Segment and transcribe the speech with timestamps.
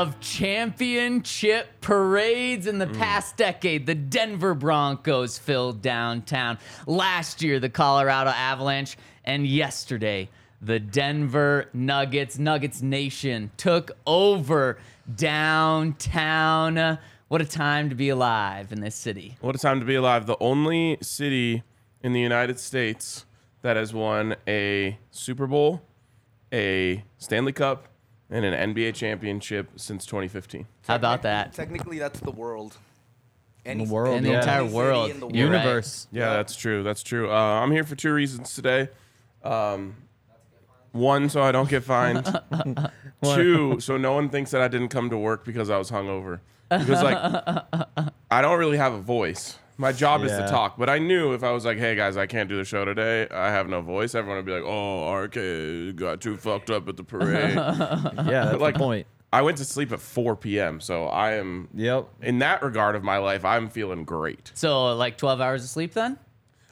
[0.00, 2.98] of championship parades in the mm.
[2.98, 3.84] past decade.
[3.84, 6.56] The Denver Broncos filled downtown.
[6.86, 8.96] Last year, the Colorado Avalanche.
[9.26, 10.30] And yesterday,
[10.62, 14.78] the Denver Nuggets, Nuggets Nation, took over
[15.14, 16.98] downtown.
[17.28, 19.36] What a time to be alive in this city.
[19.42, 20.24] What a time to be alive.
[20.24, 21.62] The only city
[22.02, 23.26] in the United States
[23.60, 25.82] that has won a Super Bowl,
[26.50, 27.89] a Stanley Cup,
[28.30, 30.66] and an NBA championship since 2015.
[30.86, 31.52] How about that?
[31.52, 32.76] Technically, that's the world.
[33.66, 34.38] Any The world, In the yeah.
[34.40, 35.10] entire any world.
[35.10, 35.58] in the You're right.
[35.62, 36.06] Universe.
[36.12, 36.82] Yeah, that's true.
[36.82, 37.30] That's true.
[37.30, 38.88] Uh, I'm here for two reasons today.
[39.44, 39.96] Um,
[40.92, 42.26] one, so I don't get fined.
[43.22, 46.40] Two, so no one thinks that I didn't come to work because I was hungover.
[46.70, 47.16] Because like,
[48.30, 49.58] I don't really have a voice.
[49.80, 52.26] My job is to talk, but I knew if I was like, "Hey guys, I
[52.26, 53.26] can't do the show today.
[53.30, 56.96] I have no voice." Everyone would be like, "Oh, RK got too fucked up at
[56.98, 59.06] the parade." Yeah, that's like, the point.
[59.32, 62.08] I went to sleep at 4 p.m., so I am Yep.
[62.22, 64.50] in that regard of my life, I'm feeling great.
[64.54, 66.18] So, like 12 hours of sleep then?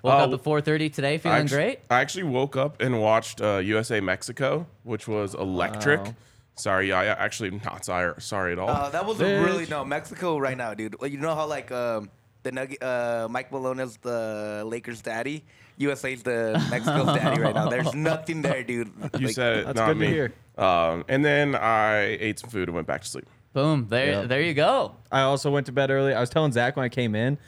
[0.03, 1.79] Woke Uh, up at 4.30 today feeling I actu- great?
[1.89, 6.01] I actually woke up and watched uh, USA Mexico, which was electric.
[6.01, 6.15] Wow.
[6.57, 8.69] Sorry, I actually not sorry, sorry at all.
[8.69, 9.45] Uh, that was a Bitch.
[9.47, 10.97] really no Mexico right now, dude.
[11.01, 12.11] Like, You know how like um,
[12.43, 15.45] the Nugget, uh, Mike Malone is the Lakers' daddy.
[15.77, 17.69] USA's the Mexico's daddy right now.
[17.69, 18.91] There's nothing there, dude.
[19.19, 20.07] you Like, said it, That's not good to me.
[20.09, 20.33] hear.
[20.57, 23.27] Um, and then I ate some food and went back to sleep.
[23.53, 23.87] Boom.
[23.89, 24.21] There, Yeah.
[24.23, 24.97] there you go.
[25.13, 26.13] I also went to bed early.
[26.15, 27.39] I was telling Zach when I came in,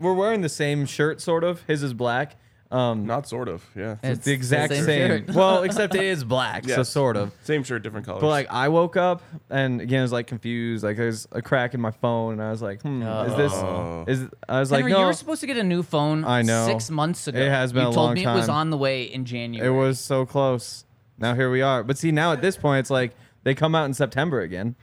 [0.00, 1.62] we're wearing the same shirt, sort of.
[1.62, 2.36] His is black.
[2.70, 3.96] Um, Not sort of, yeah.
[4.02, 5.26] it's the exact same same.
[5.34, 7.32] well, except it is black, so sort of.
[7.44, 8.20] Same shirt, different colors.
[8.20, 10.82] But like I woke up and again I was like confused.
[10.82, 13.52] Like there's a crack in my phone, and I was like, hmm, is this?
[13.52, 14.04] Oh.
[14.08, 16.66] Is I was like, no, you were supposed to get a new phone I know.
[16.66, 17.38] six months ago.
[17.38, 19.68] It has been you a told long me it was on the way in January.
[19.68, 20.84] it was so close.
[21.18, 21.84] Now here we are.
[21.84, 23.12] But see, now at this point, it's like
[23.44, 24.74] they come out in September again.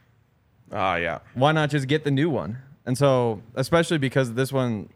[0.71, 1.19] ah, yeah.
[1.33, 2.59] Why not just get the new one?
[2.85, 4.89] And so, especially because this one,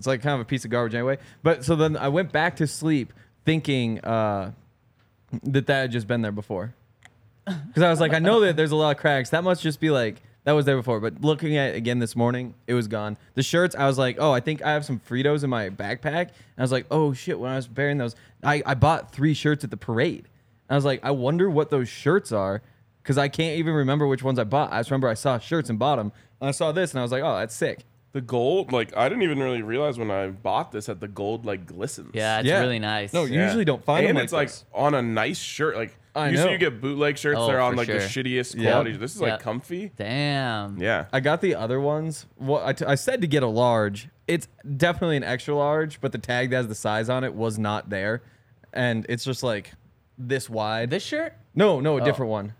[0.00, 1.18] it's like kind of a piece of garbage anyway.
[1.42, 3.12] But so then I went back to sleep
[3.44, 4.52] thinking uh,
[5.42, 6.72] that that had just been there before.
[7.44, 9.28] Because I was like, I know that there's a lot of cracks.
[9.28, 11.00] That must just be like that was there before.
[11.00, 13.18] But looking at it again this morning, it was gone.
[13.34, 16.28] The shirts, I was like, oh, I think I have some Fritos in my backpack.
[16.28, 17.38] And I was like, oh shit.
[17.38, 20.28] When I was bearing those, I, I bought three shirts at the parade.
[20.70, 22.62] I was like, I wonder what those shirts are.
[23.02, 24.72] Because I can't even remember which ones I bought.
[24.72, 26.10] I just remember I saw shirts and bought them.
[26.40, 27.84] And I saw this and I was like, oh, that's sick.
[28.12, 31.46] The gold, like I didn't even really realize when I bought this that the gold
[31.46, 32.10] like glistens.
[32.12, 32.60] yeah, it's Yeah.
[32.60, 33.12] really nice.
[33.12, 33.44] No, you Yeah.
[33.44, 34.64] usually don't find and them it's like like this.
[34.74, 35.76] on a nice shirt.
[35.76, 36.52] Like I usually know.
[36.54, 37.38] you get bootleg shirts.
[37.40, 38.24] Oh, they're on for like the sure.
[38.24, 38.70] shittiest Yeah.
[38.72, 38.92] quality.
[38.96, 39.36] This is like Yeah.
[39.38, 39.92] comfy.
[39.96, 40.76] Damn.
[40.78, 41.04] Yeah.
[41.12, 42.26] I got the other ones.
[42.36, 44.08] Well, I, t- I said to get a large.
[44.26, 47.58] It's definitely an extra large, but the tag that has the size on it was
[47.60, 48.22] not there,
[48.72, 49.72] and it's just like
[50.18, 50.90] this wide.
[50.90, 51.34] This shirt?
[51.54, 52.04] no, no, a oh.
[52.04, 52.54] different one.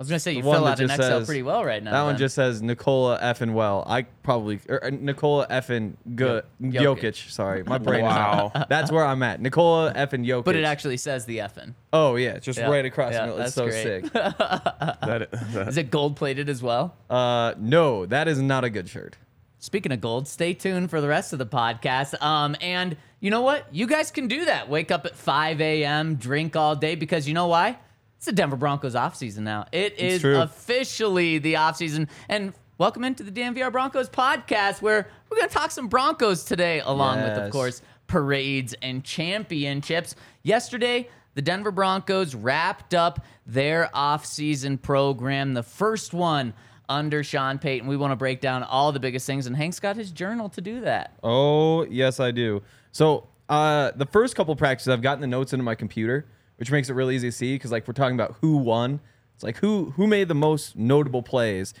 [0.00, 1.90] Was gonna say you The one fill out an Excel says- pretty well right now.
[1.90, 3.84] That one just says Nikola effing well.
[3.86, 6.44] I probably or uh, Nikola effing good.
[6.62, 6.80] Jokic.
[7.00, 7.30] Jokic.
[7.30, 8.04] Sorry, my brain.
[8.04, 8.50] Wow.
[8.54, 9.42] Is That's where I'm at.
[9.42, 10.44] Nikola effing Jokic.
[10.46, 11.74] but it actually says the effing.
[11.92, 13.12] Oh yeah, it's just Yeah, right across.
[13.12, 13.26] yeah.
[13.28, 13.82] It's that's so great.
[13.82, 14.12] sick.
[14.14, 16.96] That, that, Is it gold plated as well?
[17.10, 19.16] Uh, no, that is not a good shirt.
[19.58, 22.20] Speaking of gold, stay tuned for the rest of the podcast.
[22.22, 23.66] Um, and you know what?
[23.70, 24.70] You guys can do that.
[24.70, 27.76] Wake up at 5 a.m., drink all day because you know why?
[28.20, 29.64] It's the Denver Broncos offseason now.
[29.72, 30.42] It is true.
[30.42, 32.06] officially the offseason.
[32.28, 36.80] And welcome into the DNVR Broncos podcast where we're going to talk some Broncos today,
[36.80, 40.16] along with, of course, parades and championships.
[40.42, 46.52] Yesterday, the Denver Broncos wrapped up their offseason program, the first one
[46.90, 47.88] under Sean Payton.
[47.88, 50.60] We want to break down all the biggest things, and Hank's got his journal to
[50.60, 51.14] do that.
[51.22, 52.60] Oh yes, I do.
[52.92, 56.26] So uh, the first couple practices, I've gotten the notes into my computer,
[56.60, 59.00] which makes it really easy to see because like we're talking about who won.
[59.34, 61.72] It's like who who made the most notable plays,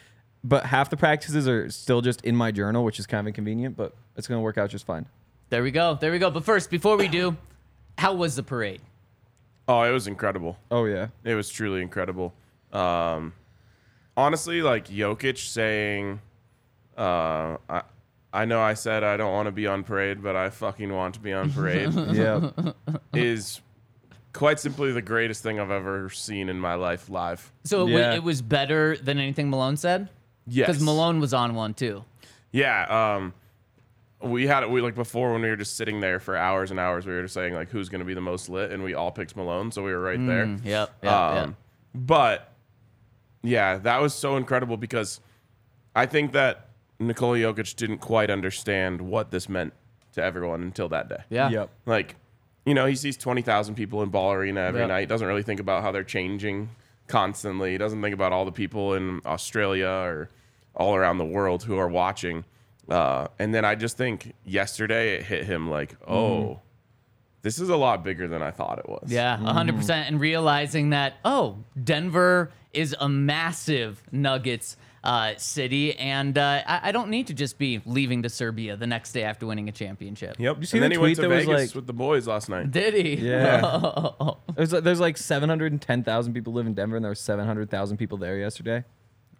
[0.42, 3.76] but half the practices are still just in my journal, which is kind of inconvenient,
[3.76, 5.06] but it's gonna work out just fine.
[5.50, 5.94] There we go.
[6.00, 6.30] There we go.
[6.30, 7.36] But first, before we do,
[7.98, 8.80] how was the parade?
[9.68, 10.56] oh, it was incredible.
[10.70, 11.08] Oh yeah.
[11.22, 12.32] It was truly incredible.
[12.72, 13.34] Um,
[14.16, 16.20] honestly, like Jokic saying,
[16.98, 17.82] uh, I,
[18.32, 21.14] I know I said I don't want to be on parade, but I fucking want
[21.14, 22.50] to be on parade Yeah.
[23.12, 23.60] is
[24.32, 27.50] quite simply the greatest thing I've ever seen in my life live.
[27.64, 28.08] So it, Yeah.
[28.10, 30.08] wa- it was better than anything Malone said?
[30.46, 30.68] Yes.
[30.68, 32.04] Because Malone was on one too.
[32.52, 33.16] Yeah.
[33.16, 33.34] Um,
[34.22, 34.70] we had it.
[34.70, 37.06] We like before when we were just sitting there for hours and hours.
[37.06, 39.10] We were just saying like who's going to be the most lit, and we all
[39.10, 40.46] picked Malone, so we were right there.
[40.46, 40.90] Mm, Yep.
[41.02, 41.12] Yep.
[41.12, 41.54] Um, yep.
[41.94, 42.52] But
[43.42, 45.20] yeah, that was so incredible because
[45.96, 46.68] I think that
[46.98, 49.72] Nikola Jokic didn't quite understand what this meant
[50.12, 51.22] to everyone until that day.
[51.30, 51.48] Yeah.
[51.48, 51.70] Yep.
[51.86, 52.16] Like,
[52.66, 54.88] you know, he sees 20,000 people in Ball Arena every Yep.
[54.88, 55.08] night.
[55.08, 56.68] Doesn't really think about how they're changing
[57.06, 57.72] constantly.
[57.72, 60.28] He doesn't think about all the people in Australia or
[60.74, 62.44] all around the world who are watching.
[62.88, 66.60] Uh, and then I just think yesterday it hit him like, oh,
[67.42, 69.10] this is a lot bigger than I thought it was.
[69.10, 69.90] Yeah, 100%.
[70.08, 75.96] And realizing that, oh, Denver is a massive Nuggets uh, city.
[75.96, 79.22] And uh, I, I don't need to just be leaving to Serbia the next day
[79.22, 80.36] after winning a championship.
[80.38, 80.56] Yep.
[80.60, 82.26] You see and then the he went to that was Vegas like- with the boys
[82.26, 82.70] last night.
[82.70, 83.14] Did he?
[83.16, 83.60] Yeah.
[84.56, 88.36] There's like, there's like 710,000 people live in Denver, and there were 700,000 people there
[88.38, 88.84] yesterday.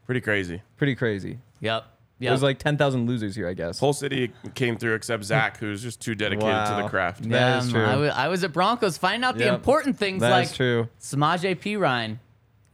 [0.07, 0.62] Pretty crazy.
[0.77, 1.39] Pretty crazy.
[1.61, 1.85] Yep.
[2.21, 2.31] Yep.
[2.31, 3.79] There's like 10,000 losers here, I guess.
[3.79, 7.25] Whole city came through except Zach, who's just too dedicated to the craft.
[7.25, 8.03] Yeah, is man, I true.
[8.09, 8.99] wa- I was at Broncos.
[8.99, 10.89] Find out the important things That like is true.
[11.01, 12.19] Samaje Perine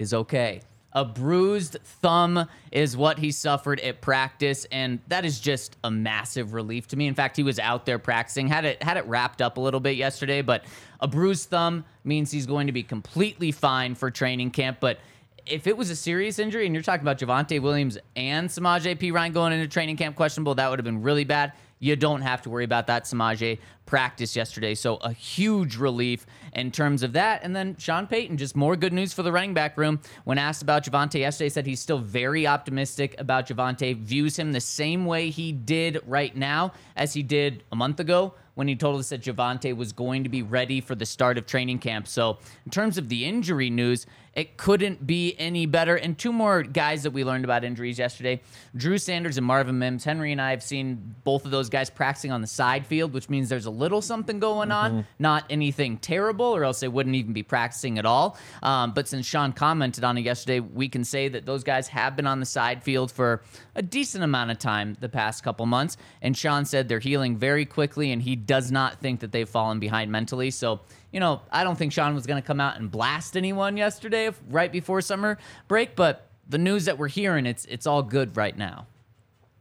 [0.01, 0.63] is okay.
[0.97, 6.55] A bruised thumb is what he suffered at practice, and that is just a massive
[6.55, 7.07] relief to me.
[7.07, 9.79] In fact, he was out there practicing, had it had it wrapped up a little
[9.79, 10.65] bit yesterday, but
[11.01, 14.79] a bruised thumb means he's going to be completely fine for training camp.
[14.81, 14.99] But
[15.45, 19.35] if it was a serious injury, and you're talking about Javonte Williams and Samaje Perine
[19.35, 21.53] going into training camp questionable, that would have been really bad.
[21.79, 23.05] You don't have to worry about that.
[23.05, 27.43] Samaje practiced yesterday, so a huge relief in terms of that.
[27.45, 30.01] And then Sean Payton, just more good news for the running back room.
[30.25, 34.61] When asked about Javonte yesterday, said he's still very optimistic about Javonte, views him the
[34.61, 38.99] same way he did right now as he did a month ago when he told
[38.99, 42.09] us that Javonte was going to be ready for the start of training camp.
[42.09, 45.97] So, in terms of the injury news, it couldn't be any better.
[45.97, 48.43] And two more guys that we learned about injuries yesterday
[48.77, 50.05] Drew Sanders and Marvin Mims.
[50.05, 53.31] Henry and I have seen both of those guys practicing on the side field, which
[53.31, 57.33] means there's a little something going on, not anything terrible, or else they wouldn't even
[57.33, 58.37] be practicing at all.
[58.63, 62.17] Um, but since Sean commented on it yesterday, we can say that those guys have
[62.17, 63.43] been on the side field for
[63.77, 65.97] a decent amount of time the past couple months.
[66.23, 69.79] And Sean said they're healing very quickly, and he does not think that they've fallen
[69.79, 70.51] behind mentally.
[70.51, 70.81] So,
[71.13, 74.27] you know, I don't think Sean was going to come out and blast anyone yesterday,
[74.27, 75.95] if- right before summer break.
[75.95, 78.87] But the news that we're hearing, it's it's all good right now.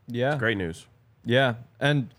[0.07, 0.38] Yeah.
[0.38, 0.88] Great news.
[1.25, 2.13] Yeah, and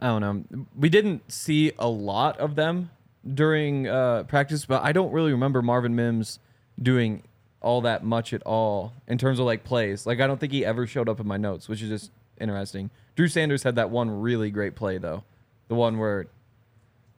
[0.00, 0.66] I don't know.
[0.76, 2.90] We didn't see a lot of them
[3.34, 6.40] during uh, practice, but I don't really remember Marvin Mims
[6.80, 7.22] doing
[7.60, 10.06] all that much at all in terms of like plays.
[10.06, 12.10] Like I don't think he ever showed up in my notes, which is just
[12.40, 12.90] interesting.
[13.16, 15.24] Drew Sanders had that one really great play though,
[15.68, 16.26] the one where,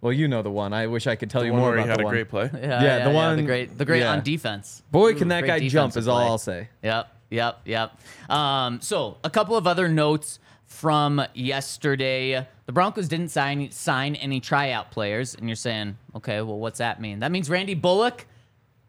[0.00, 0.73] well, you know the one.
[0.73, 2.04] I wish I could tell The you one more where he about had the a
[2.06, 2.14] one.
[2.14, 2.50] great play.
[2.54, 4.12] Yeah, the the one- great, the great yeah.
[4.12, 4.82] on defense.
[4.90, 5.92] Boy, can that guy jump!
[5.92, 6.26] defensive Is all play.
[6.26, 6.68] I'll say.
[6.82, 7.99] Yep, yep, yep.
[8.30, 12.47] Um, so a couple of other notes from yesterday.
[12.66, 17.00] The Broncos didn't sign sign any tryout players, and you're saying, okay, well, what's that
[17.00, 17.18] mean?
[17.20, 18.26] That means Randy Bullock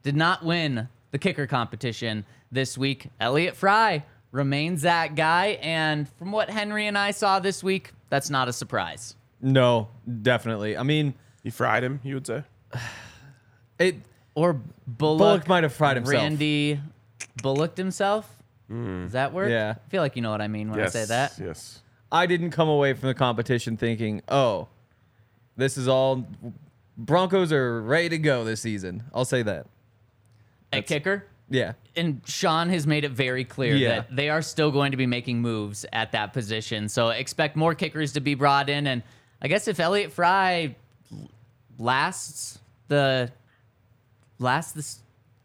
[0.04, 3.08] did not win the kicker competition this week.
[3.20, 8.30] Elliott Fry remains that guy, and from what Henry and I saw this week, that's
[8.30, 9.16] not a surprise.
[9.42, 9.90] No,
[10.22, 10.78] definitely.
[10.78, 11.14] I mean,
[11.44, 12.44] You fried him, you would say?
[13.80, 13.96] it.
[14.34, 16.22] Or Bullock, Bullock might have fried himself.
[16.22, 16.80] Randy,
[17.42, 18.30] bullocked himself.
[18.70, 19.04] Hmm.
[19.04, 19.50] Does that work?
[19.50, 19.76] Yeah.
[19.76, 20.96] I feel like you know what I mean when yes.
[20.96, 21.34] I say that.
[21.38, 21.82] Yes.
[22.12, 24.70] I didn't come away from the competition thinking, oh,
[25.58, 26.26] this is all
[26.98, 29.04] Broncos are ready to go this season.
[29.14, 29.68] I'll say that.
[30.74, 31.26] At kicker.
[31.50, 31.74] Yeah.
[31.98, 33.90] and Sean has made it very clear Yeah.
[33.96, 36.88] that they are still going to be making moves at that position.
[36.88, 38.88] So expect more kickers to be brought in.
[38.88, 39.04] And
[39.42, 40.76] I guess if Elliott Fry
[41.78, 43.32] lasts the
[44.40, 45.00] lasts this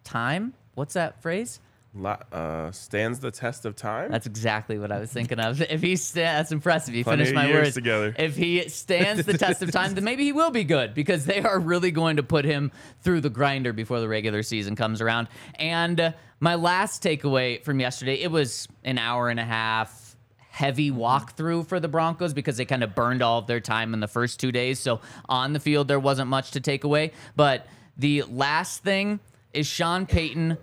[0.05, 1.59] time, what's that phrase?
[2.05, 4.11] Uh, stands the test of time.
[4.11, 5.61] That's exactly what I was thinking of.
[5.77, 6.95] If he sta- that's impressive.
[6.95, 8.15] He Plenty finished my words together.
[8.19, 11.41] If he stands the test of time, then maybe he will be good because they
[11.41, 12.73] are really going to put him
[13.03, 15.29] through the grinder before the regular season comes around.
[15.57, 20.17] And uh, my last takeaway from yesterday, it was an hour and a half
[20.57, 24.01] heavy walkthrough for the Broncos because they kind of burned all of their time in
[24.01, 24.79] the first two days.
[24.79, 27.13] So on the field, there wasn't much to take away.
[27.35, 29.21] But the last thing
[29.53, 30.57] is Sean Payton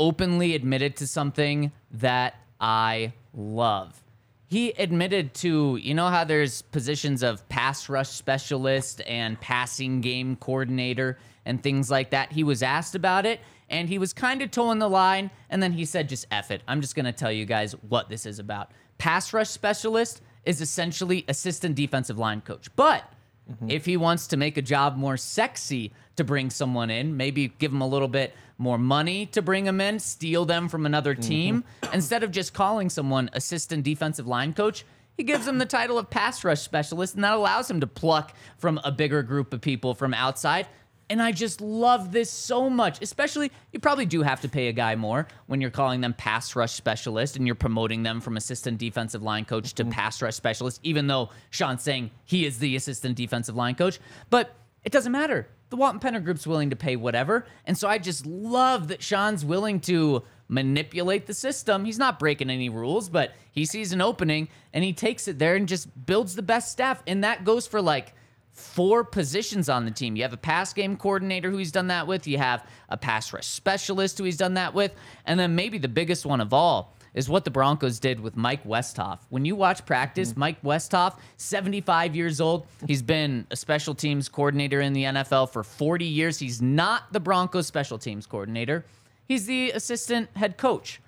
[0.00, 4.02] openly admitted to something that I love.
[4.48, 10.34] He admitted to, you know, how there's positions of pass rush specialist and passing game
[10.34, 12.32] coordinator and things like that.
[12.32, 13.38] He was asked about it
[13.68, 15.30] and he was kind of towing the line.
[15.50, 16.62] And then he said, just F it.
[16.66, 18.72] I'm just going to tell you guys what this is about.
[18.98, 22.74] Pass rush specialist is essentially assistant defensive line coach.
[22.74, 23.04] But
[23.50, 23.70] Mm-hmm.
[23.70, 27.72] if he wants to make a job more sexy to bring someone in, maybe give
[27.72, 31.28] them a little bit more money to bring them in, steal them from another mm-hmm.
[31.28, 34.84] team, instead of just calling someone assistant defensive line coach,
[35.16, 38.34] he gives them the title of pass rush specialist, and that allows him to pluck
[38.58, 40.66] from a bigger group of people from outside.
[41.10, 44.72] And I just love this so much, especially you probably do have to pay a
[44.72, 48.78] guy more when you're calling them pass rush specialist and you're promoting them from assistant
[48.78, 49.90] defensive line coach to mm-hmm.
[49.90, 53.98] pass rush specialist, even though Sean's saying he is the assistant defensive line coach.
[54.30, 55.48] But it doesn't matter.
[55.70, 57.44] The Walton Penner Group's willing to pay whatever.
[57.64, 61.84] And so I just love that Sean's willing to manipulate the system.
[61.84, 65.56] He's not breaking any rules, but he sees an opening and he takes it there
[65.56, 67.02] and just builds the best staff.
[67.08, 68.14] And that goes for like
[68.52, 70.16] four positions on the team.
[70.16, 73.32] You have a pass game coordinator who he's done that with, you have a pass
[73.32, 74.92] rush specialist who he's done that with,
[75.24, 78.64] and then maybe the biggest one of all is what the Broncos did with Mike
[78.64, 79.18] Westhoff.
[79.30, 80.36] When you watch practice, mm.
[80.38, 85.64] Mike Westhoff, 75 years old, he's been a special teams coordinator in the NFL for
[85.64, 86.38] 40 years.
[86.38, 88.84] He's not the Broncos special teams coordinator.
[89.26, 91.00] He's the assistant head coach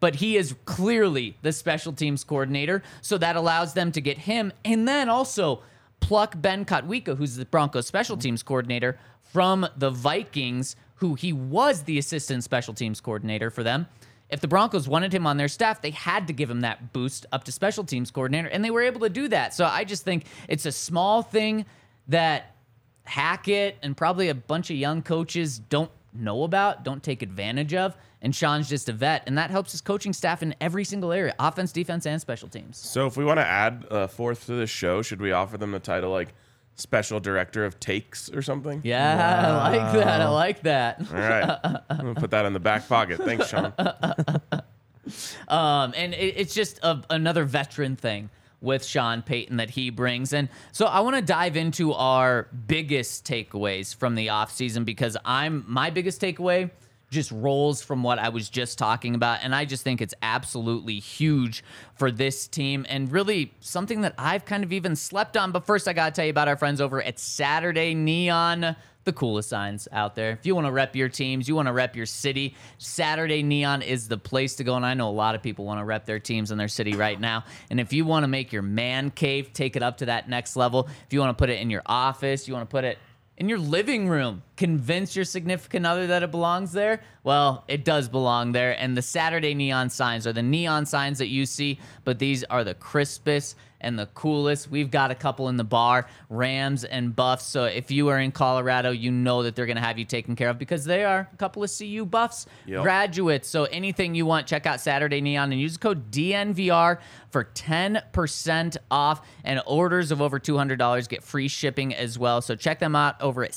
[0.00, 2.82] but he is clearly the special teams coordinator.
[3.02, 5.62] So that allows them to get him and then also
[6.02, 8.22] pluck Ben Kotwica, who's the Broncos special mm-hmm.
[8.22, 13.86] teams coordinator, from the Vikings, who he was the assistant special teams coordinator for them.
[14.28, 17.26] If the Broncos wanted him on their staff, they had to give him that boost
[17.32, 19.54] up to special teams coordinator, and they were able to do that.
[19.54, 21.66] So I just think it's a small thing
[22.08, 22.54] that
[23.04, 27.96] Hackett and probably a bunch of young coaches don't know about, don't take advantage of.
[28.22, 31.34] And Sean's just a vet, and that helps his coaching staff in every single area
[31.40, 32.78] offense, defense, and special teams.
[32.78, 35.72] So if we want to add a fourth to this show, should we offer them
[35.72, 36.32] the title like
[36.76, 38.80] special director of takes or something?
[38.84, 40.20] Yeah, I like that.
[40.20, 41.00] I like that.
[41.12, 41.80] All right.
[41.90, 43.18] I'm gonna put that in the back pocket.
[43.18, 43.72] Thanks, Sean.
[45.48, 50.32] Um, and it, it's just a, another veteran thing with Sean Payton that he brings.
[50.32, 55.64] And so I want to dive into our biggest takeaways from the offseason because I'm
[55.66, 56.70] my biggest takeaway
[57.12, 59.40] just rolls from what I was just talking about.
[59.42, 61.62] And I just think it's absolutely huge
[61.94, 65.52] for this team and really something that I've kind of even slept on.
[65.52, 69.12] But first, I got to tell you about our friends over at Saturday Neon the
[69.12, 70.30] coolest signs out there.
[70.30, 73.82] If you want to rep your teams, you want to rep your city, Saturday Neon
[73.82, 74.76] is the place to go.
[74.76, 76.94] And I know a lot of people want to rep their teams in their city
[76.94, 77.44] right now.
[77.70, 80.56] And if you want to make your man cave, take it up to that next
[80.56, 80.88] level.
[81.06, 82.98] If you want to put it in your office, you want to put it
[83.38, 87.02] in your living room, convince your significant other that it belongs there.
[87.24, 88.78] Well, it does belong there.
[88.80, 92.62] And the Saturday neon signs are the neon signs that you see, but these are
[92.62, 94.70] the crispest and the coolest.
[94.70, 97.44] We've got a couple in the bar, Rams and Buffs.
[97.44, 100.36] So if you are in Colorado, you know that they're going to have you taken
[100.36, 102.82] care of because they are a couple of CU Buffs Yep.
[102.84, 103.48] graduates.
[103.48, 106.98] So anything you want, check out Saturday Neon and use the code DNVR
[107.30, 109.26] for 10% off.
[109.44, 112.40] And orders of over $200 get free shipping as well.
[112.40, 113.52] So check them out over at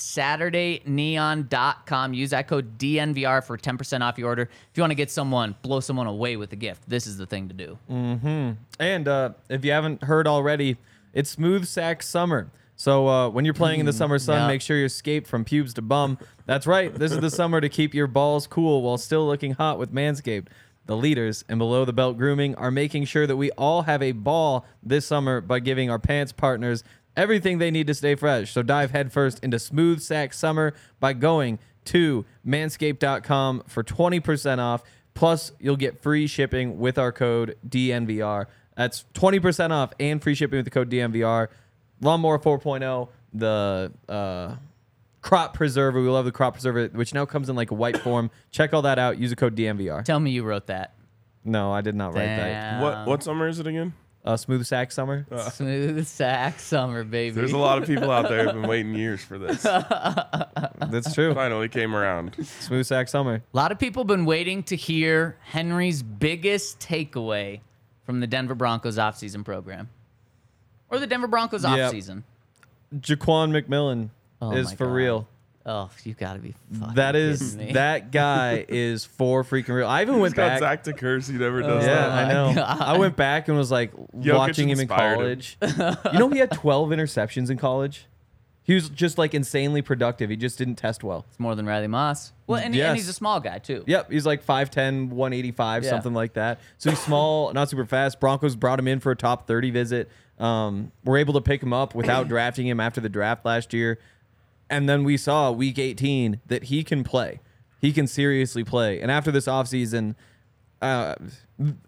[0.96, 2.14] SaturdayNeon.com.
[2.14, 4.44] Use that code DNVR for 10% off your order.
[4.44, 7.26] If you want to get someone, blow someone away with a gift, this is the
[7.26, 7.78] thing to do.
[8.80, 10.78] And uh, if you haven't heard already,
[11.14, 12.52] it's Smooth Sack Summer.
[12.76, 14.48] So uh, when you're playing in the summer sun, yeah.
[14.48, 16.18] make sure you escape from pubes to bum.
[16.46, 16.94] That's right.
[16.94, 20.48] This is the summer to keep your balls cool while still looking hot with Manscaped.
[20.86, 24.12] The leaders in below the belt grooming are making sure that we all have a
[24.12, 26.84] ball this summer by giving our pants partners
[27.16, 28.52] everything they need to stay fresh.
[28.52, 34.84] So dive headfirst into Smooth Sack Summer by going to manscaped.com for 20% off.
[35.14, 38.48] Plus, you'll get free shipping with our code DNVR.
[38.76, 41.48] That's 20% off and free shipping with the code DNVR.
[42.02, 44.56] Lawnmower 4.0, the uh,
[45.22, 46.02] crop preserver.
[46.02, 48.30] We love the crop preserver, which now comes in like a white form.
[48.52, 49.18] Check all that out.
[49.18, 50.04] Use the code DNVR.
[50.04, 50.94] Tell me you wrote that.
[51.46, 52.82] No, I did not write that.
[52.82, 53.94] What what summer is it again?
[54.26, 55.26] Uh, smooth sack summer.
[55.52, 57.36] Smooth sack summer, baby.
[57.36, 59.62] There's a lot of people out there who've been waiting years for this.
[60.80, 61.34] That's true.
[61.36, 62.36] Finally came around.
[62.62, 63.36] smooth sack summer.
[63.36, 67.60] A lot of people been waiting to hear Henry's biggest takeaway
[68.04, 69.90] from the Denver Broncos offseason program.
[70.90, 71.72] Or the Denver Broncos Yep.
[71.94, 72.24] offseason.
[72.96, 74.10] Jaquan McMillan
[74.42, 74.94] Oh is my for God.
[74.94, 75.28] real.
[75.68, 77.74] Oh, you gotta be fucking That is kidding me.
[77.74, 79.88] that guy is for freaking real.
[79.88, 80.60] I even He's went got back.
[80.60, 81.26] Zach to curse.
[81.28, 82.12] He never does yeah, that.
[82.12, 82.54] I know.
[82.54, 82.82] God.
[82.82, 85.18] I went back and was like watching him in inspired him.
[85.20, 85.58] college.
[86.14, 88.06] you know, he had 12 interceptions in college.
[88.64, 90.32] He was just like insanely productive.
[90.32, 91.26] He just didn't test well.
[91.30, 92.34] It's more than Riley Moss.
[92.48, 92.88] Well, and, Yes.
[92.90, 93.84] and he's a small guy too.
[93.86, 95.90] Yep, he's like 5'10, 185, Yeah.
[95.92, 96.60] something like that.
[96.80, 98.20] So he's small, not super fast.
[98.20, 100.10] Broncos brought him in for a top 30 visit.
[100.40, 104.00] Um, we're able to pick him up without drafting him after the draft last year.
[104.68, 107.42] And then we saw week 18 that he can play.
[107.82, 109.00] He can seriously play.
[109.00, 110.16] And after this offseason,
[110.82, 111.14] uh,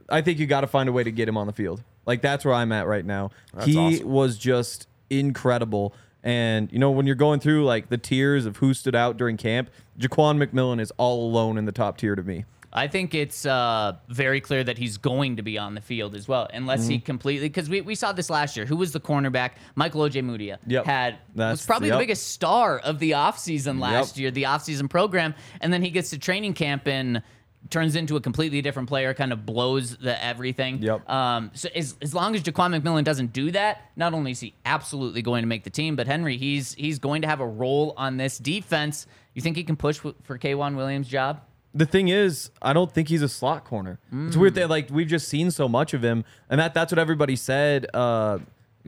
[0.10, 1.84] I think you got to find a way to get him on the field.
[2.08, 3.30] Like that's where I'm at right now.
[3.64, 4.10] he awesome.
[4.10, 5.94] was just incredible.
[6.24, 9.38] And you know, when you're going through like the tiers of who stood out during
[9.38, 12.46] camp, Jaquan McMillan is all alone in the top tier to me.
[12.74, 16.28] I think it's uh, very clear that he's going to be on the field as
[16.28, 16.90] well, unless Mm-hmm.
[16.92, 17.48] he completely.
[17.48, 18.66] Because we, we saw this last year.
[18.66, 19.52] Who was the cornerback?
[19.76, 20.86] Michael Ojemudia Yep.
[20.86, 21.96] had That's- was probably yep.
[21.98, 24.22] the biggest star of the offseason last Yep.
[24.22, 27.24] year, the offseason program, and then he gets to training camp and
[27.70, 30.82] turns into a completely different player, kind of blows the everything.
[30.82, 31.10] Yep.
[31.10, 34.54] Um, so as, as long as Jaquan McMillan doesn't do that, not only is he
[34.66, 37.94] absolutely going to make the team, but Henry, he's he's going to have a role
[37.98, 39.08] on this defense.
[39.34, 41.42] You think he can push for K'Waun Williams' job?
[41.74, 44.00] The thing is, I don't think he's a slot corner.
[44.12, 46.98] It's weird that like we've just seen so much of him, and that that's what
[46.98, 48.40] everybody said uh,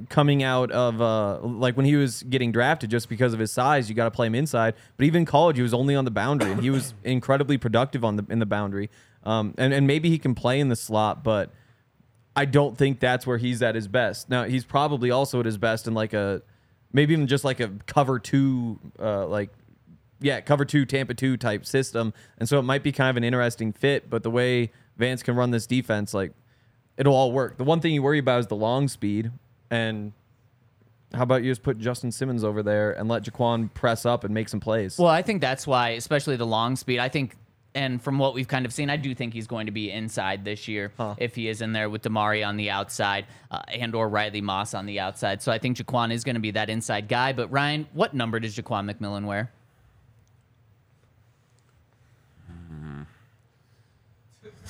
[0.10, 3.90] coming out of uh, like when he was getting drafted, just because of his size,
[3.90, 4.76] you got to play him inside.
[4.98, 8.06] But even in college, he was only on the boundary, and he was incredibly productive
[8.06, 8.90] on the in the boundary.
[9.24, 11.52] Um, and and maybe he can play in the slot, but
[12.36, 14.30] I don't think that's where he's at his best.
[14.30, 16.42] Now he's probably also at his best in like a
[16.94, 19.50] maybe even just like a cover two, uh, like
[20.22, 22.14] yeah, cover two, Tampa two type system.
[22.38, 24.10] And so it might be kind of an interesting fit.
[24.10, 26.34] But the way Vance can run this defense, like
[26.98, 27.58] it'll all work.
[27.58, 29.32] The one thing you worry about is the long speed.
[29.72, 30.14] And
[31.14, 34.34] how about you just put Justin Simmons over there and let Jaquan press up and
[34.34, 34.98] make some plays?
[34.98, 37.00] Well, I think that's why, especially the long speed.
[37.00, 37.36] I think,
[37.76, 40.44] and from what we've kind of seen, I do think he's going to be inside
[40.44, 44.10] this year if he is in there with Damari on the outside uh, and or
[44.10, 45.42] Riley Moss on the outside.
[45.42, 47.34] So I think Jaquan is going to be that inside guy.
[47.34, 49.52] But Ryan, what number does Jaquan McMillan wear?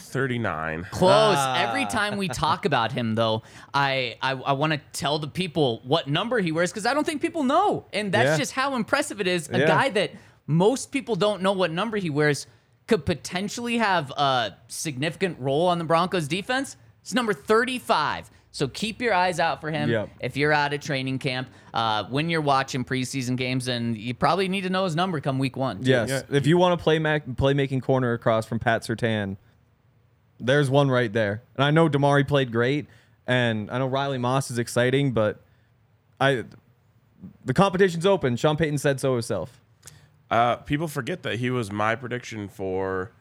[0.10, 0.88] 39.
[0.92, 1.38] Close.
[1.58, 3.44] Every time we talk about him, though,
[3.74, 7.06] I I, I want to tell the people what number he wears because I don't
[7.06, 8.38] think people know, and that's Yeah.
[8.38, 9.50] just how impressive it is.
[9.50, 9.68] A Yeah.
[9.68, 10.12] guy that
[10.48, 12.48] most people don't know what number he wears
[12.88, 16.76] could potentially have a significant role on the Broncos defense.
[17.02, 18.30] It's number 35.
[18.52, 20.10] So keep your eyes out for him Yep.
[20.22, 24.48] if you're out at training camp, uh, when you're watching preseason games, and you probably
[24.48, 25.84] need to know his number come week one.
[25.84, 25.90] too.
[25.92, 26.24] yes.
[26.32, 29.38] If you want to play mac- playmaking corner across from Pat Surtain,
[30.40, 31.42] there's one right there.
[31.56, 32.88] And I know Damari played great,
[33.28, 35.40] and I know Riley Moss is exciting, but
[36.20, 36.46] I
[37.44, 38.36] the competition's open.
[38.36, 39.60] Sean Payton said so himself.
[40.32, 43.12] Uh, people forget that he was my prediction for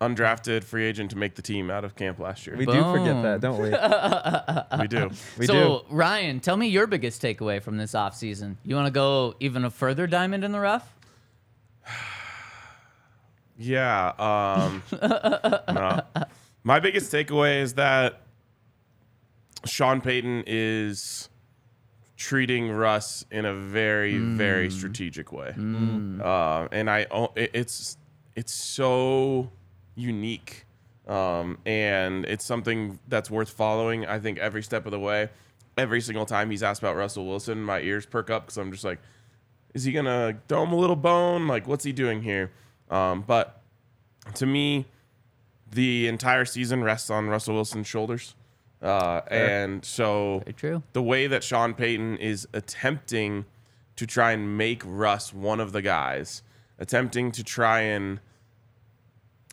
[0.00, 2.56] undrafted free agent to make the team out of camp last year.
[2.56, 3.70] We We, do forget that, don't we?
[4.80, 4.88] we?
[4.88, 5.10] do.
[5.38, 5.94] We so, do.
[5.94, 8.56] Ryan, tell me your biggest takeaway from this offseason.
[8.64, 10.94] You want to go even a further diamond in the rough?
[13.60, 14.12] Yeah.
[14.20, 16.02] Um, no.
[16.68, 18.20] My biggest takeaway is that
[19.64, 21.30] Sean Payton is
[22.18, 25.54] treating Russ in a very, very strategic way,
[26.22, 27.96] uh, and I it's
[28.36, 29.50] it's so
[29.94, 30.66] unique,
[31.06, 34.04] um, and it's something that's worth following.
[34.04, 35.30] I think every step of the way,
[35.78, 38.84] every single time he's asked about Russell Wilson, my ears perk up because I'm just
[38.84, 38.98] like,
[39.72, 41.48] is he gonna throw him a little bone?
[41.48, 42.52] Like, what's he doing here?
[42.90, 43.62] Um, but
[44.34, 44.84] to me,
[45.70, 48.34] the entire season rests on Russell Wilson's shoulders.
[48.80, 50.42] Uh, and so
[50.92, 53.44] the way that Sean Payton is attempting
[53.96, 56.42] to try and make Russ one of the guys,
[56.78, 58.20] attempting to try and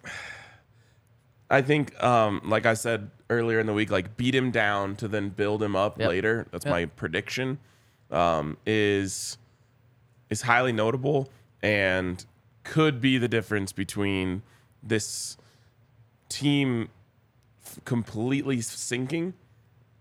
[1.50, 5.08] I think, um, like I said earlier in the week, like beat him down to
[5.08, 6.10] then build him up Yep.
[6.10, 6.48] later.
[6.52, 6.72] That's Yep.
[6.72, 7.60] my prediction.
[8.12, 9.38] Um, is
[10.30, 11.30] is highly notable
[11.62, 12.24] and
[12.64, 14.42] could be the difference between
[14.84, 15.38] this
[16.40, 16.90] team
[17.66, 19.34] f- completely sinking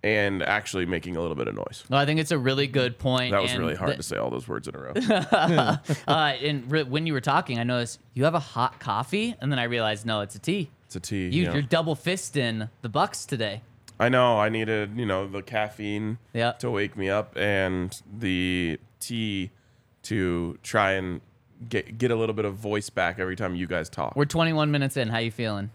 [0.02, 1.84] and actually making a little bit of noise.
[1.88, 3.30] Well, I think it's a really good point.
[3.32, 4.92] That was really hard the- to say all those words in a row.
[6.06, 9.50] Uh, and re- when you were talking, I noticed you have a hot coffee, and
[9.50, 10.70] then I realized no, it's a tea.
[10.86, 11.28] It's a tea.
[11.28, 11.52] You, yeah.
[11.54, 13.62] You're double fisting the Bucks today.
[13.98, 14.38] I know.
[14.38, 16.52] I needed, you know, the caffeine Yeah.
[16.52, 19.50] to wake me up and the tea
[20.02, 21.20] to try and
[21.68, 24.16] get get a little bit of voice back every time you guys talk.
[24.16, 25.08] We're 21 minutes in.
[25.08, 25.70] How you feeling?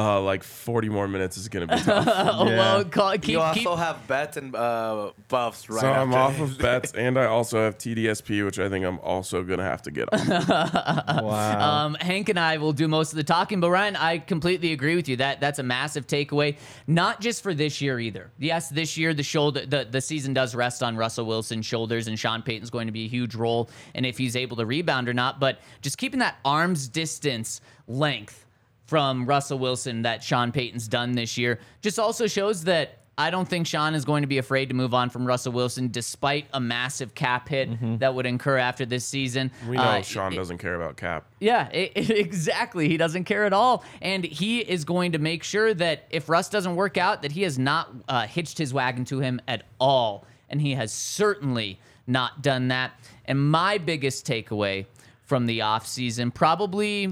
[0.00, 2.06] Uh, like 40 more minutes is gonna be tough.
[2.40, 2.56] Yeah.
[2.56, 6.42] well, call, keep, you also keep have bets and uh, buffs right so I'm after
[6.42, 9.82] off of bets, and I also have TDSP, which I think I'm also gonna have
[9.82, 10.20] to get off.
[11.20, 11.86] Wow.
[11.86, 14.96] Um, Hank and I will do most of the talking, but Ryan, I completely agree
[14.96, 15.16] with you.
[15.16, 18.30] That that's a massive takeaway, not just for this year either.
[18.38, 22.18] Yes, this year the shoulder the, the season does rest on Russell Wilson's shoulders, and
[22.18, 25.14] Sean Payton's going to be a huge role and if he's able to rebound or
[25.14, 25.40] not.
[25.40, 28.46] But just keeping that arm's distance length
[28.90, 33.46] from Russell Wilson that Sean Payton's done this year just also shows that I don't
[33.48, 36.58] think Sean is going to be afraid to move on from Russell Wilson despite a
[36.58, 37.68] massive cap hit
[38.00, 39.52] that would incur after this season.
[39.68, 41.24] We know Uh, Sean it- doesn't care about cap.
[41.38, 42.88] yeah, i- exactly.
[42.88, 46.48] He doesn't care at all, and he is going to make sure that if Russ
[46.48, 50.24] doesn't work out, that he has not uh, hitched his wagon to him at all,
[50.48, 52.90] and he has certainly not done that.
[53.26, 54.86] And my biggest takeaway
[55.22, 57.10] from the offseason, probably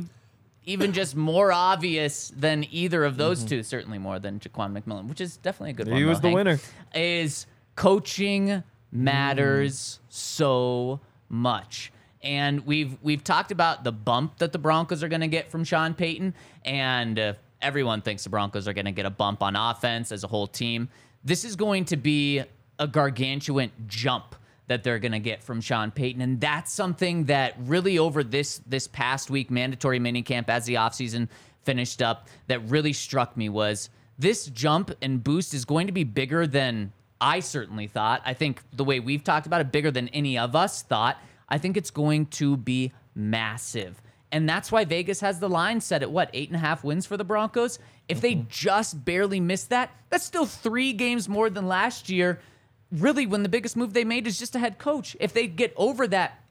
[0.68, 5.20] even just more obvious than either of those two, certainly more than Jaquan McMillan, which
[5.20, 5.96] is definitely a good one.
[5.96, 6.60] He though, was the Hank, winner.
[6.94, 11.90] Is coaching matters so much.
[12.22, 15.64] And we've we've talked about the bump that the Broncos are going to get from
[15.64, 19.56] Sean Payton, and uh, everyone thinks the Broncos are going to get a bump on
[19.56, 20.88] offense as a whole team.
[21.24, 22.42] This is going to be
[22.78, 24.34] a gargantuan jump
[24.68, 28.60] that they're going to get from Sean Payton, and that's something that really over this
[28.66, 31.28] this past week mandatory minicamp as the offseason
[31.64, 36.04] finished up that really struck me was this jump and boost is going to be
[36.04, 38.22] bigger than I certainly thought.
[38.24, 41.18] I think the way we've talked about it, bigger than any of us thought.
[41.48, 44.00] I think it's going to be massive.
[44.30, 47.06] And that's why Vegas has the line set at what, eight and a half wins
[47.06, 47.78] for the Broncos?
[48.08, 48.48] If they mm-hmm.
[48.48, 52.40] just barely miss that, that's still three games more than last year.
[52.90, 55.16] Really, when the biggest move they made is just a head coach.
[55.20, 56.42] If they get over that,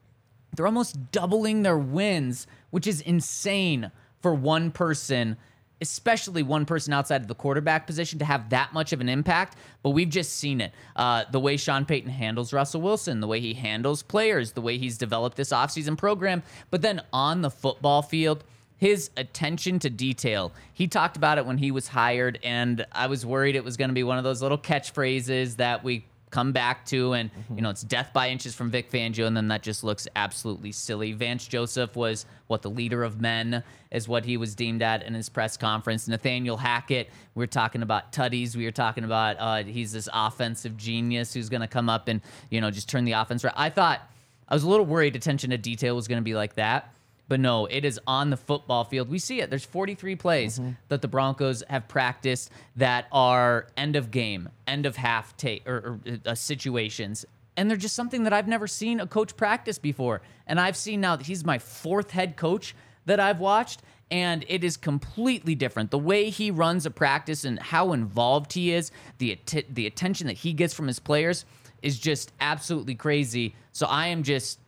[0.55, 5.37] they're almost doubling their wins, which is insane for one person,
[5.81, 9.57] especially one person outside of the quarterback position to have that much of an impact.
[9.83, 10.73] But we've just seen it.
[10.95, 14.77] Uh, the way Sean Payton handles Russell Wilson, the way he handles players, the way
[14.77, 16.43] he's developed this offseason program.
[16.69, 18.43] But then on the football field,
[18.77, 20.53] his attention to detail.
[20.71, 23.89] He talked about it when he was hired, and I was worried it was going
[23.89, 27.69] to be one of those little catchphrases that we come back to and you know
[27.69, 31.13] it's death by inches from Vic Fangio and then that just looks absolutely silly.
[31.13, 35.13] Vance Joseph was what the leader of men is what he was deemed at in
[35.13, 36.07] his press conference.
[36.07, 38.55] Nathaniel Hackett, we are talking about tutties.
[38.55, 42.21] We were talking about uh, he's this offensive genius who's going to come up and
[42.49, 43.53] you know just turn the offense right.
[43.55, 44.01] I thought
[44.49, 46.93] I was a little worried attention to detail was going to be like that.
[47.27, 49.09] But no, it is on the football field.
[49.09, 49.49] We see it.
[49.49, 54.95] There's 43 plays that the Broncos have practiced that are end of game, end of
[54.95, 57.25] half take or, or uh, situations.
[57.57, 60.21] And they're just something that I've never seen a coach practice before.
[60.45, 63.81] And I've seen now that he's my fourth head coach that I've watched.
[64.09, 65.91] And it is completely different.
[65.91, 70.27] The way he runs a practice and how involved he is, the, atti- the attention
[70.27, 71.43] that he gets from his players
[71.81, 73.53] is just absolutely crazy.
[73.73, 74.59] So I am just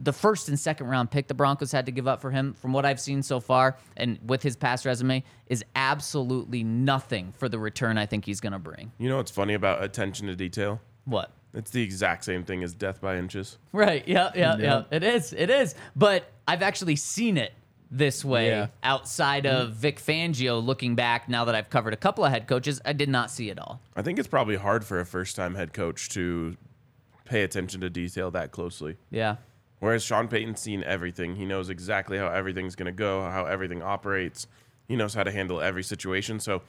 [0.00, 2.72] the first and second round pick the Broncos had to give up for him, from
[2.72, 7.58] what I've seen so far, and with his past resume, is absolutely nothing for the
[7.58, 8.92] return I think he's going to bring.
[8.98, 10.80] You know what's funny about attention to detail?
[11.04, 11.30] What?
[11.52, 13.58] It's the exact same thing as death by inches.
[13.72, 14.06] Right.
[14.08, 14.32] Yeah.
[14.34, 14.56] Yeah.
[14.56, 14.82] Yeah.
[14.90, 15.32] It is.
[15.32, 15.76] It is.
[15.94, 17.52] But I've actually seen it
[17.90, 18.66] this way Yeah.
[18.82, 19.78] outside of mm-hmm.
[19.78, 20.64] Vic Fangio.
[20.64, 23.50] Looking back, now that I've covered a couple of head coaches, I did not see
[23.50, 23.80] it all.
[23.94, 26.56] I think it's probably hard for a first time head coach to
[27.24, 28.96] pay attention to detail that closely.
[29.10, 29.36] Yeah.
[29.84, 31.36] Whereas Sean Payton's seen everything.
[31.36, 34.46] He knows exactly how everything's going to go, how everything operates.
[34.88, 36.40] He knows how to handle every situation.
[36.40, 36.62] So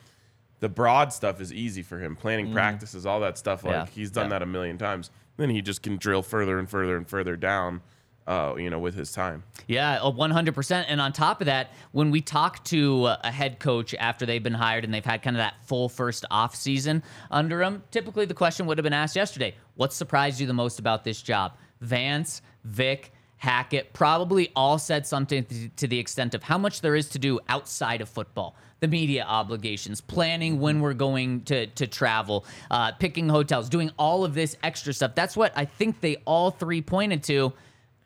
[0.59, 2.17] the broad stuff is easy for him.
[2.17, 3.63] Planning practices, all that stuff.
[3.63, 3.85] Like Yeah.
[3.85, 4.29] he's done Yeah.
[4.31, 5.11] that a million times.
[5.37, 7.79] Then he just can drill further and further and further down,
[8.27, 9.43] uh, you know, with his time.
[9.65, 10.85] Yeah, uh, 100%.
[10.89, 14.43] And on top of that, when we talk to uh, a head coach after they've
[14.43, 17.01] been hired and they've had kind of that full first off season
[17.31, 20.79] under them, typically the question would have been asked yesterday What surprised you the most
[20.79, 21.53] about this job?
[21.79, 27.07] Vance, Vic, Hackett probably all said something to- the extent of how much there is
[27.09, 28.55] to do outside of football.
[28.79, 34.25] The media obligations, planning when we're going to, to travel, uh, picking hotels, doing all
[34.25, 35.15] of this extra stuff.
[35.15, 37.53] That's what I think they all three pointed to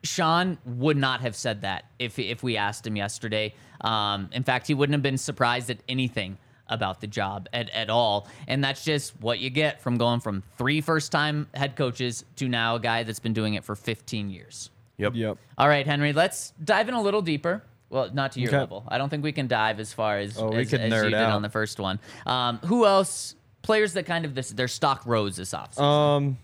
[0.04, 3.54] Sean would not have said that if if we asked him yesterday.
[3.82, 6.38] Um, in fact, he wouldn't have been surprised at anything
[6.69, 8.27] about the job at, at all.
[8.47, 12.47] And that's just what you get from going from three first time head coaches to
[12.47, 14.69] now a guy that's been doing it for 15 years.
[14.97, 15.13] Yep.
[15.15, 15.38] Yep.
[15.58, 17.63] All right, Henry, let's dive in a little deeper.
[17.89, 18.60] Well, not to your Okay.
[18.60, 18.84] level.
[18.88, 21.05] I don't think we can dive as far as, Oh, we as, could as nerd
[21.05, 21.32] you did out.
[21.34, 21.99] on the first one.
[22.25, 23.36] Um, who else?
[23.62, 25.82] Players that kind of this their stock rose this offseason.
[25.82, 26.38] Um,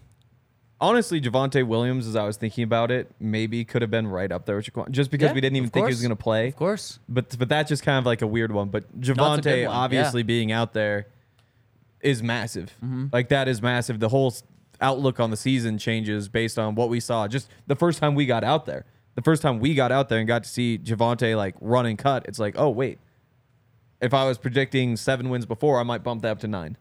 [0.82, 4.46] honestly, Javonte Williams, as I was thinking about it, maybe could have been right up
[4.46, 5.94] there with Jaquan, just because Yeah, we didn't even of think he course.
[5.96, 6.48] was going to play.
[6.50, 7.00] of course.
[7.10, 8.70] But but that's just kind of like a weird one.
[8.70, 11.08] But Javonte one, obviously being out there
[12.02, 12.76] is massive.
[12.84, 13.08] Mm-hmm.
[13.12, 14.00] Like that is massive.
[14.00, 14.44] The whole s-
[14.82, 17.28] outlook on the season changes based on what we saw.
[17.28, 18.86] Just the first time we got out there,
[19.16, 21.98] the first time we got out there and got to see Javonte like run and
[21.98, 23.00] cut, it's like, oh wait,
[24.02, 26.78] if I was predicting seven wins before, I might bump that up to nine.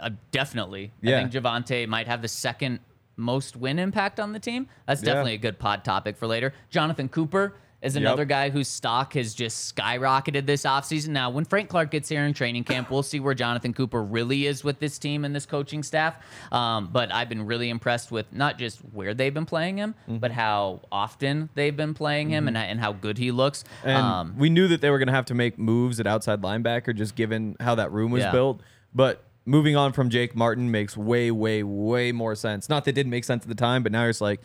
[0.00, 0.92] Uh, definitely.
[1.00, 1.18] Yeah.
[1.18, 2.80] I think Javonte might have the second
[3.16, 4.68] most win impact on the team.
[4.86, 5.06] That's Yeah.
[5.06, 6.52] definitely a good pod topic for later.
[6.70, 8.28] Jonathan Cooper is another Yep.
[8.28, 11.08] guy whose stock has just skyrocketed this offseason.
[11.08, 14.46] Now, when Frank Clark gets here in training camp, we'll see where Jonathan Cooper really
[14.46, 16.16] is with this team and this coaching staff.
[16.50, 20.16] Um, but I've been really impressed with not just where they've been playing him, Mm-hmm.
[20.18, 23.62] but how often they've been playing him and, and how good he looks.
[23.84, 26.42] And um, we knew that they were going to have to make moves at outside
[26.42, 28.32] linebacker just given how that room was Yeah.
[28.32, 28.62] built.
[28.94, 32.68] But moving on from Jake Martin makes way, way, way more sense.
[32.68, 34.40] Not that it didn't make sense at the time, but now it's like,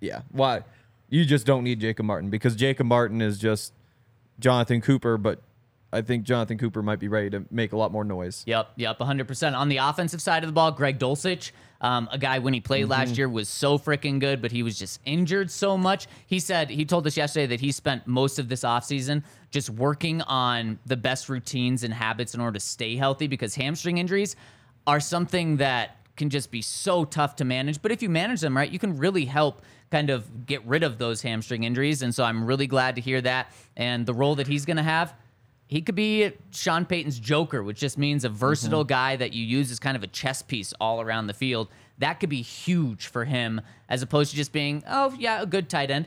[0.00, 0.62] yeah, why?
[1.08, 3.72] You just don't need Jacob Martin because Jacob Martin is just
[4.38, 5.42] Jonathan Cooper, but
[5.92, 8.44] I think Jonathan Cooper might be ready to make a lot more noise.
[8.46, 9.56] Yep, yep, 100%.
[9.56, 11.50] On the offensive side of the ball, Greg Dulcich,
[11.80, 12.90] um, a guy when he played Mm-hmm.
[12.92, 16.06] last year was so freaking good, but he was just injured so much.
[16.26, 20.22] He said, he told us yesterday that he spent most of this offseason just working
[20.22, 24.36] on the best routines and habits in order to stay healthy because hamstring injuries
[24.86, 27.80] are something that can just be so tough to manage.
[27.82, 30.98] But if you manage them right, you can really help kind of get rid of
[30.98, 32.02] those hamstring injuries.
[32.02, 33.52] And so I'm really glad to hear that.
[33.76, 35.14] And the role that he's going to have,
[35.66, 38.36] he could be Sean Payton's Joker, which just means a mm-hmm.
[38.36, 41.68] versatile guy that you use as kind of a chess piece all around the field.
[41.98, 45.68] That could be huge for him, as opposed to just being, oh yeah, a good
[45.68, 46.06] tight end.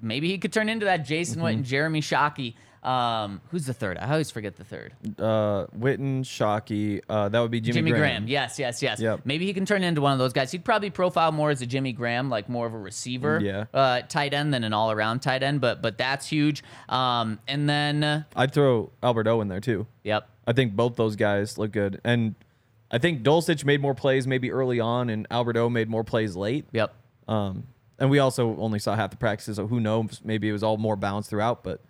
[0.00, 1.62] Maybe he could turn into that Jason Witten, mm-hmm.
[1.62, 2.54] Jeremy Shockey.
[2.84, 3.96] Um, who's the third?
[3.98, 4.92] I always forget the third.
[5.18, 8.00] Uh, Witten, Shockey, uh, that would be Jimmy, Jimmy Graham.
[8.00, 8.28] Graham.
[8.28, 9.00] Yes, yes, yes.
[9.00, 9.20] Yep.
[9.24, 10.50] Maybe he can turn into one of those guys.
[10.52, 13.64] He'd probably profile more as a Jimmy Graham, like more of a receiver Yeah.
[13.72, 15.60] uh, tight end than an all around tight end.
[15.60, 16.62] But but that's huge.
[16.88, 19.86] Um, and then uh, I'd throw Albert O in there too.
[20.02, 20.28] yep.
[20.46, 22.02] I think both those guys look good.
[22.04, 22.34] And
[22.90, 26.36] I think Dulcich made more plays maybe early on, and Albert O made more plays
[26.36, 26.66] late.
[26.72, 26.94] Yep.
[27.26, 27.66] Um,
[27.98, 30.20] and we also only saw half the practices, so who knows?
[30.22, 31.80] Maybe it was all more balanced throughout, but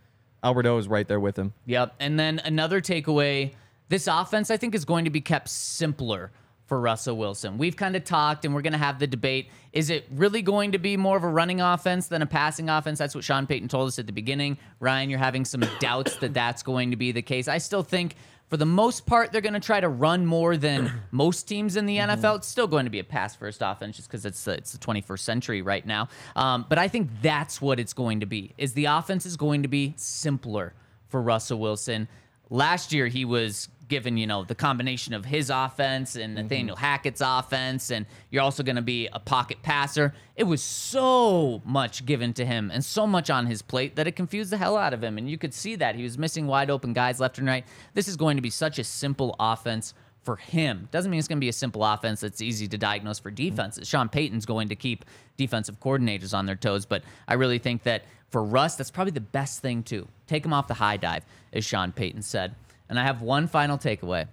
[0.44, 1.54] Albert O is right there with him.
[1.66, 1.94] Yep.
[1.98, 3.52] And then another takeaway
[3.88, 6.30] this offense, I think, is going to be kept simpler
[6.66, 7.58] for Russell Wilson.
[7.58, 9.50] We've kind of talked and we're going to have the debate.
[9.72, 12.98] Is it really going to be more of a running offense than a passing offense?
[12.98, 14.56] That's what Sean Payton told us at the beginning.
[14.80, 17.48] Ryan, you're having some doubts that that's going to be the case.
[17.48, 18.16] I still think.
[18.54, 21.86] For the most part, they're going to try to run more than most teams in
[21.86, 22.36] the NFL.
[22.36, 25.18] It's still going to be a pass-first offense just because it's the, it's the 21st
[25.18, 26.06] century right now.
[26.36, 28.54] Um, but I think that's what it's going to be.
[28.56, 30.72] Is the offense is going to be simpler
[31.08, 32.06] for Russell Wilson.
[32.48, 36.42] Last year, he was given, you know, the combination of his offense and mm-hmm.
[36.42, 40.12] Nathaniel Hackett's offense, and you're also going to be a pocket passer.
[40.34, 44.16] It was so much given to him and so much on his plate that it
[44.16, 45.16] confused the hell out of him.
[45.16, 45.94] And you could see that.
[45.94, 47.64] He was missing wide open guys left and right.
[47.92, 50.88] This is going to be such a simple offense for him.
[50.90, 53.48] Doesn't mean it's going to be a simple offense that's easy to diagnose for mm-hmm.
[53.50, 53.86] defenses.
[53.86, 55.04] Sean Payton's going to keep
[55.36, 59.20] defensive coordinators on their toes, but I really think that for Russ, that's probably the
[59.20, 60.08] best thing too.
[60.26, 62.56] Take him off the high dive, as Sean Payton said.
[62.88, 64.28] And I have one final takeaway,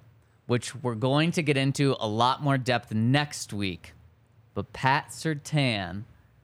[0.47, 3.93] which we're going to get into a lot more depth next week.
[4.53, 6.03] But Pat Surtain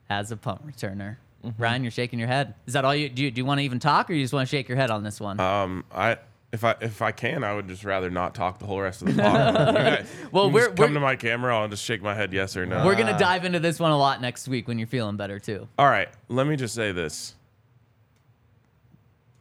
[0.10, 1.18] as a punt returner.
[1.58, 2.56] Ryan, you're shaking your head.
[2.66, 3.24] Is that all you do?
[3.24, 4.90] You, do you want to even talk, or you just want to shake your head
[4.90, 5.40] on this one?
[5.40, 6.18] Um, I
[6.52, 9.14] if I if I can, I would just rather not talk the whole rest of
[9.16, 9.54] the pod.
[9.76, 11.58] Guys- Well, we're- come we're- to my camera.
[11.58, 12.86] I'll just shake my head yes or no.
[12.86, 15.68] We're gonna dive into this one a lot next week when you're feeling better too.
[15.78, 17.36] All right, let me just say this.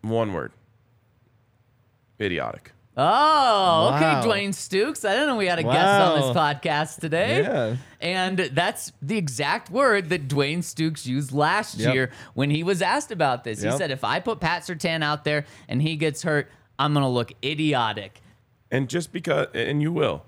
[0.03, 0.53] One word.
[2.21, 2.73] Idiotic.
[2.99, 4.25] Oh, okay, Wow.
[4.25, 5.07] Dwayne Stukes.
[5.07, 7.43] I didn't know we had a guest on this podcast today.
[7.43, 7.77] Yeah.
[8.01, 11.95] And that's the exact word that Dwayne Stukes used last Yep.
[11.95, 13.61] year when he was asked about this.
[13.61, 17.03] He said, if I put Pat Surtain out there and he gets hurt, I'm going
[17.05, 18.23] to look idiotic.
[18.71, 20.25] And just because, and you will.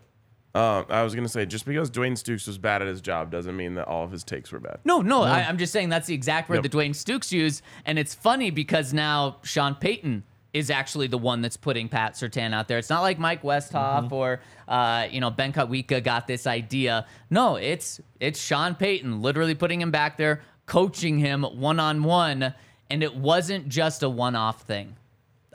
[0.55, 3.55] Um, I was gonna say, just because Dwayne Stukes was bad at his job doesn't
[3.57, 4.79] mean that all of his takes were bad.
[4.85, 6.63] No, no, I, I'm just saying that's the exact word Yep.
[6.65, 7.63] that Dwayne Stukes used.
[7.85, 10.25] And it's funny because now Sean Payton
[10.59, 12.79] is actually the one that's putting Pat Surtain out there.
[12.79, 14.13] It's not like Mike Westhoff Mm-hmm.
[14.15, 17.07] or uh, you know Ben Kotwica got this idea.
[17.31, 22.55] No, it's it's Sean Payton literally putting him back there, coaching him one on one,
[22.91, 24.97] and it wasn't just a one off thing.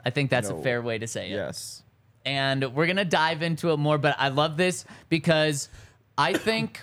[0.04, 1.82] I think that's a fair way to say it Yes.
[2.26, 3.98] and we're gonna dive into it more.
[3.98, 5.68] But I love this because
[6.18, 6.80] I think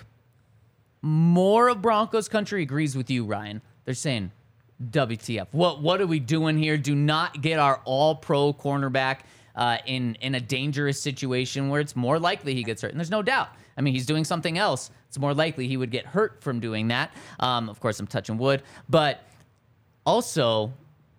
[1.02, 3.62] more of Broncos country agrees with you, Ryan.
[3.84, 4.30] They're saying,
[4.90, 5.48] "WTF?
[5.52, 6.76] What what are we doing here?
[6.76, 9.20] Do not get our All Pro cornerback
[9.54, 13.10] uh, in in a dangerous situation where it's more likely he gets hurt." And there's
[13.10, 13.48] no doubt.
[13.76, 14.90] I mean, he's doing something else.
[15.08, 17.12] It's more likely he would get hurt from doing that.
[17.40, 19.24] Um, of course, I'm touching wood, but
[20.04, 20.72] also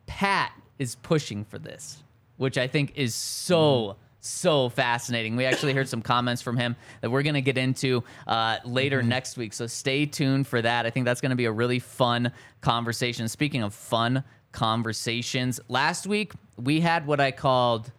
[0.06, 2.04] Pat is pushing for this,
[2.38, 5.36] which I think is so so fascinating.
[5.36, 9.04] We actually heard some comments from him that we're going to get into uh, later
[9.04, 9.54] next week.
[9.54, 10.86] So stay tuned for that.
[10.86, 12.32] I think that's going to be a really fun
[12.62, 13.28] conversation.
[13.28, 17.92] Speaking of fun conversations, last week we had what I called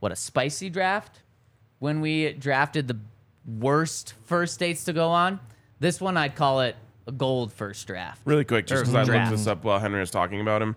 [0.00, 1.22] what a spicy draft
[1.78, 2.98] when we drafted the
[3.46, 5.40] worst first dates to go on.
[5.78, 8.20] This one I'd call it a gold first draft.
[8.26, 10.76] Really quick, just because I looked this up while Henry was talking about him.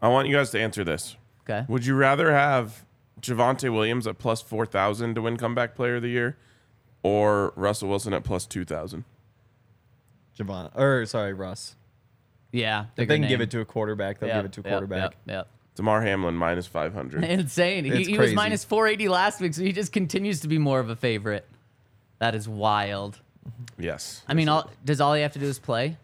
[0.00, 1.16] I want you guys to answer this.
[1.42, 1.64] Okay.
[1.68, 2.84] Would you rather have
[3.22, 6.36] Javonte Williams at plus 4,000 to win comeback player of the year
[7.02, 9.04] or Russell Wilson at plus 2,000?
[10.38, 11.76] Javon, or sorry, Russ.
[12.50, 12.86] Yeah.
[12.96, 15.02] If they can give it to a quarterback, they'll give it to a quarterback.
[15.02, 15.48] Yep, yep.
[15.74, 17.24] Damar Hamlin minus 500.
[17.24, 17.84] Insane.
[17.84, 20.90] He, he was minus 480 last week, so he just continues to be more of
[20.90, 21.48] a favorite.
[22.18, 23.20] That is wild.
[23.78, 24.22] yes.
[24.28, 25.96] I mean, all, does all he have to do is play?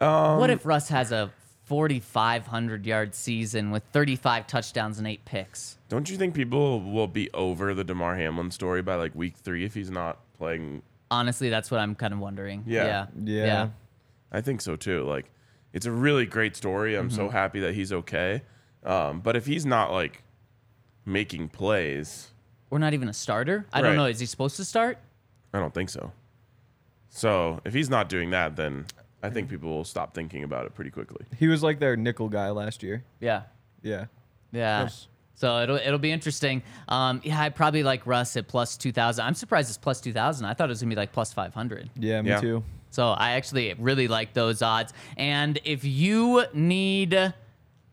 [0.00, 1.30] Um, what if Russ has a
[1.66, 5.78] 4,500 yard season with 35 touchdowns and eight picks?
[5.88, 9.64] Don't you think people will be over the Damar Hamlin story by like week three
[9.64, 10.82] if he's not playing?
[11.10, 12.64] Honestly, that's what I'm kind of wondering.
[12.66, 13.06] Yeah.
[13.22, 13.44] Yeah.
[13.44, 13.68] Yeah.
[14.32, 15.04] I think so too.
[15.04, 15.30] Like,
[15.72, 16.94] it's a really great story.
[16.96, 17.16] I'm Mm-hmm.
[17.16, 18.42] so happy that he's okay.
[18.84, 20.22] Um, but if he's not like
[21.04, 22.28] making plays,
[22.70, 23.66] Or not even a starter?
[23.72, 24.06] I don't know.
[24.06, 24.98] Is he supposed to start?
[25.52, 26.12] I don't think so.
[27.10, 28.86] So if he's not doing that, then
[29.22, 31.26] I think people will stop thinking about it pretty quickly.
[31.38, 33.04] He was like their nickel guy last year.
[33.20, 33.42] Yeah.
[33.82, 34.06] Yeah.
[34.52, 34.82] Yeah.
[34.82, 35.08] Yes.
[35.34, 36.62] So it'll it'll be interesting.
[36.88, 39.26] Um, yeah, I probably like Russ at plus two thousand.
[39.26, 40.46] I'm surprised it's plus two thousand.
[40.46, 41.90] I thought it was gonna be like plus five hundred.
[41.98, 42.40] Yeah, me Yeah.
[42.40, 42.64] too.
[42.90, 44.94] So I actually really like those odds.
[45.18, 47.12] And if you need,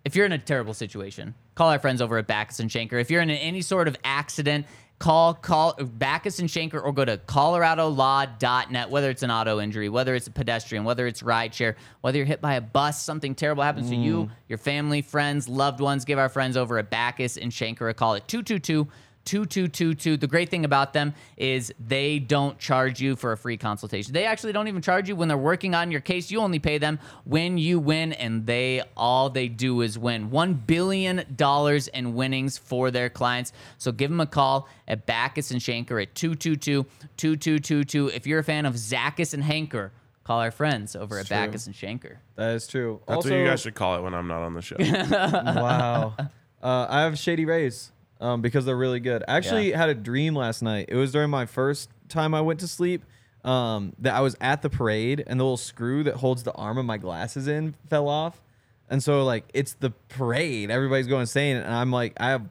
[0.05, 3.01] if you're in a terrible situation, call our friends over at Bachus and Schanker.
[3.01, 4.65] If you're in any sort of accident,
[4.99, 8.89] call call Bachus and Schanker or go to coloradolaw.net.
[8.89, 12.41] Whether it's an auto injury, whether it's a pedestrian, whether it's rideshare, whether you're hit
[12.41, 14.32] by a bus, something terrible happens to you, mm.
[14.47, 16.06] your family, friends, loved ones.
[16.06, 18.88] Give our friends over at Bachus and Schanker a call at 222-
[19.25, 20.17] 2222.
[20.17, 24.13] The great thing about them is they don't charge you for a free consultation.
[24.13, 26.29] They actually don't even charge you when they're working on your case.
[26.29, 30.29] You only pay them when you win, and they all they do is win.
[30.29, 33.53] One billion dollars in winnings for their clients.
[33.77, 38.13] So give them a call at Bachus and Schanker at 222-2222.
[38.13, 39.91] If you're a fan of Zackus and Hanker,
[40.23, 41.38] call our friends over at true.
[41.38, 42.17] Bachus and Schanker.
[42.36, 43.01] That is true.
[43.07, 44.75] That's also, what you guys should call it when I'm not on the show.
[44.79, 46.15] wow.
[46.62, 49.23] Uh, I have Shady Rays um, because they're really good.
[49.28, 50.86] I actually had a dream last night.
[50.89, 53.04] It was during my first time I went to sleep
[53.43, 56.78] um, that I was at the parade and the little screw that holds the arm
[56.78, 58.41] of my glasses in fell off.
[58.89, 60.69] And so like it's the parade.
[60.71, 62.47] Everybody's going insane, and I'm like, I have,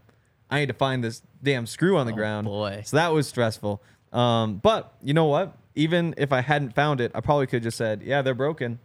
[0.51, 2.47] I need to find this damn screw on the ground.
[2.47, 2.83] boy.
[2.85, 3.83] So that was stressful.
[4.13, 5.57] Um, but you know what?
[5.75, 8.79] Even if I hadn't found it, I probably could have just said, yeah, they're broken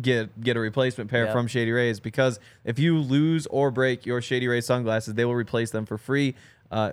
[0.00, 1.32] get get a replacement pair Yep.
[1.32, 5.34] from Shady Rays because if you lose or break your Shady Rays sunglasses, they will
[5.34, 6.34] replace them for free.
[6.70, 6.92] Uh,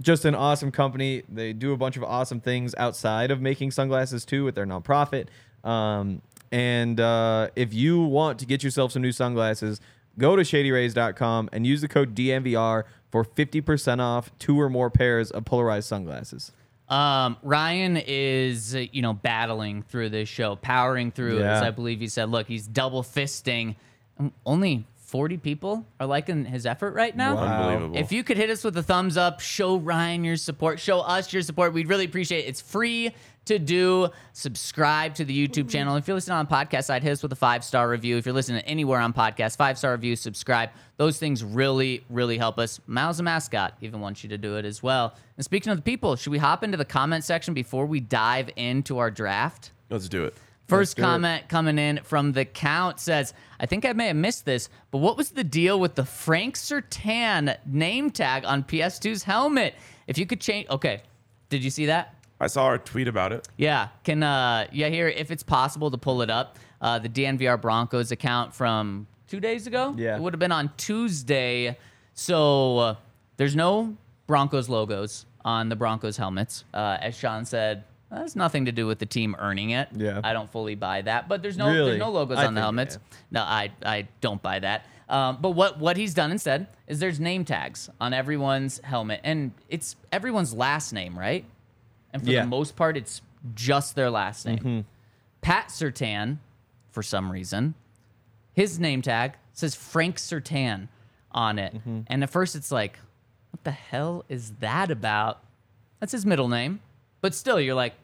[0.00, 1.22] just an awesome company.
[1.28, 5.26] They do a bunch of awesome things outside of making sunglasses too with their nonprofit.
[5.62, 6.20] Um,
[6.52, 9.80] and uh, if you want to get yourself some new sunglasses,
[10.18, 15.30] go to shadyrays.com and use the code DNVR for 50% off two or more pairs
[15.30, 16.52] of polarized sunglasses.
[16.88, 22.00] Um, Ryan is, uh, you know, battling through this show, powering through, as I believe
[22.00, 22.28] he said.
[22.28, 23.76] Look, he's double fisting.
[24.18, 27.36] Um, Only 40 people are liking his effort right now.
[27.36, 27.68] Wow.
[27.68, 27.98] Unbelievable.
[27.98, 31.32] If you could hit us with a thumbs up, show Ryan your support, show us
[31.32, 31.72] your support.
[31.72, 32.48] We'd really appreciate it.
[32.48, 33.14] It's free
[33.46, 34.08] to do.
[34.32, 35.68] Subscribe to the YouTube mm-hmm.
[35.68, 35.96] channel.
[35.96, 38.16] If you're listening on podcast side, hit us with a five star review.
[38.16, 40.70] If you're listening anywhere on podcast, five star review, subscribe.
[40.96, 42.80] Those things really, really help us.
[42.86, 45.14] Miles the mascot even wants you to do it as well.
[45.36, 48.50] And speaking of the people, should we hop into the comment section before we dive
[48.56, 49.72] into our draft?
[49.90, 50.34] Let's do it.
[50.66, 51.04] First do it.
[51.04, 54.98] comment coming in from the count says, I think I may have missed this, but
[54.98, 59.74] what was the deal with the Frank Surtain name tag on PS2's helmet?
[60.06, 61.02] If you could change, okay,
[61.50, 62.14] did you see that?
[62.44, 63.48] I saw our tweet about it.
[63.56, 67.60] Yeah, can uh, yeah here if it's possible to pull it up, uh, the DNVR
[67.60, 69.94] Broncos account from two days ago.
[69.96, 70.16] Yeah.
[70.16, 71.76] it would have been on Tuesday.
[72.12, 72.96] So uh,
[73.38, 76.64] there's no Broncos logos on the Broncos helmets.
[76.72, 79.88] Uh, as Sean said, That has nothing to do with the team earning it.
[79.96, 80.20] Yeah.
[80.22, 81.28] I don't fully buy that.
[81.28, 81.90] But there's no Really?
[81.92, 82.98] there's no logos I on the helmets.
[83.30, 84.86] No, I I don't buy that.
[85.08, 89.52] Um, but what what he's done instead is there's name tags on everyone's helmet, and
[89.68, 91.44] it's everyone's last name, right?
[92.14, 92.42] And for Yeah.
[92.42, 93.20] the most part, it's
[93.54, 94.58] just their last name.
[94.58, 94.80] Mm-hmm.
[95.42, 96.38] Pat Surtain,
[96.90, 97.74] for some reason,
[98.54, 100.88] his name tag says Frank Surtain
[101.32, 101.74] on it.
[101.74, 102.00] Mm-hmm.
[102.06, 102.98] And at first it's like,
[103.50, 105.42] what the hell is that about?
[106.00, 106.80] That's his middle name.
[107.20, 107.94] But still, you're like,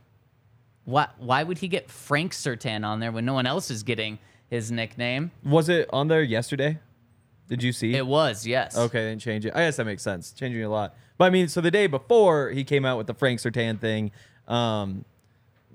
[0.85, 1.15] what?
[1.19, 4.71] why would he get Frank Surtain on there when no one else is getting his
[4.73, 5.31] nickname?
[5.45, 6.79] Was it on there yesterday?
[7.51, 7.95] Did you see?
[7.95, 8.79] It was, yes.
[8.79, 9.53] Okay, then change it.
[9.55, 10.33] I guess that makes sense.
[10.33, 10.95] Changing a lot.
[11.19, 14.13] But I mean, so the day before he came out with the Frank Surtain thing,
[14.49, 15.05] um,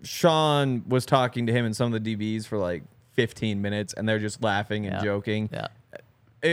[0.04, 4.08] Sean was talking to him and some of the DBs for like 15 minutes, and
[4.08, 5.04] they're just laughing and Yeah.
[5.04, 5.50] joking.
[5.52, 5.68] Yeah.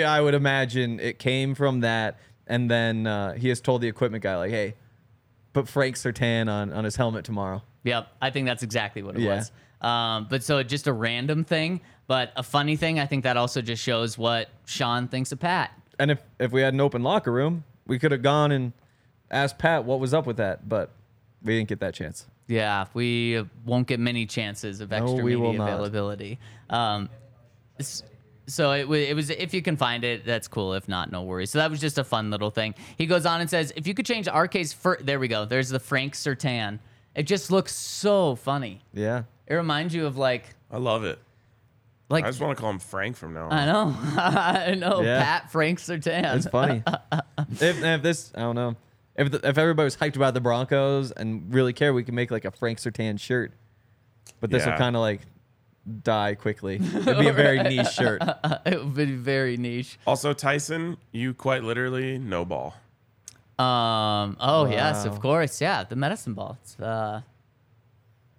[0.08, 4.22] I would imagine it came from that, and then uh, he has told the equipment
[4.22, 4.74] guy like, "Hey,
[5.52, 9.20] put Frank Surtain on on his helmet tomorrow." Yep, I think that's exactly what it
[9.22, 9.36] Yeah.
[9.36, 9.52] was.
[9.82, 12.98] Um, but so just a random thing, but a funny thing.
[13.00, 15.72] I think that also just shows what Sean thinks of Pat.
[15.98, 18.72] And if if we had an open locker room, we could have gone and
[19.30, 20.90] asked Pat what was up with that, but
[21.42, 22.26] we didn't get that chance.
[22.48, 25.68] Yeah, we won't get many chances of extra we will media not.
[25.72, 26.38] availability.
[26.70, 27.08] Um,
[28.46, 30.74] so it, wa- it was if you can find it, that's cool.
[30.74, 31.50] If not, no worries.
[31.50, 32.74] So that was just a fun little thing.
[32.98, 35.44] He goes on and says, if you could change RK's fir- there we go.
[35.44, 36.78] There's the Frank Surtain.
[37.14, 38.80] It just looks so funny.
[38.92, 39.24] Yeah.
[39.52, 41.18] It reminds you of like I love it.
[42.08, 43.52] like I just want to call him Frank from now on.
[43.52, 45.22] I know I know Yeah.
[45.22, 46.34] Pat Frank Surtain.
[46.36, 46.82] It's funny.
[47.60, 48.76] if, if this, I don't know.
[49.14, 52.30] If the, if everybody was hyped about the Broncos and really care, we could make
[52.30, 53.52] like a Frank Surtain shirt.
[54.40, 54.78] But this will Yeah.
[54.78, 55.20] kind of like
[56.02, 56.76] die quickly.
[56.94, 58.22] It'd be a very niche shirt.
[58.64, 59.98] it would be very niche.
[60.06, 62.74] Also, Tyson, you quite literally no ball.
[63.58, 64.36] Um.
[64.40, 65.18] Oh yes, of Wow.
[65.20, 65.60] course.
[65.60, 66.56] Yeah, the medicine ball.
[66.62, 67.20] It's, uh,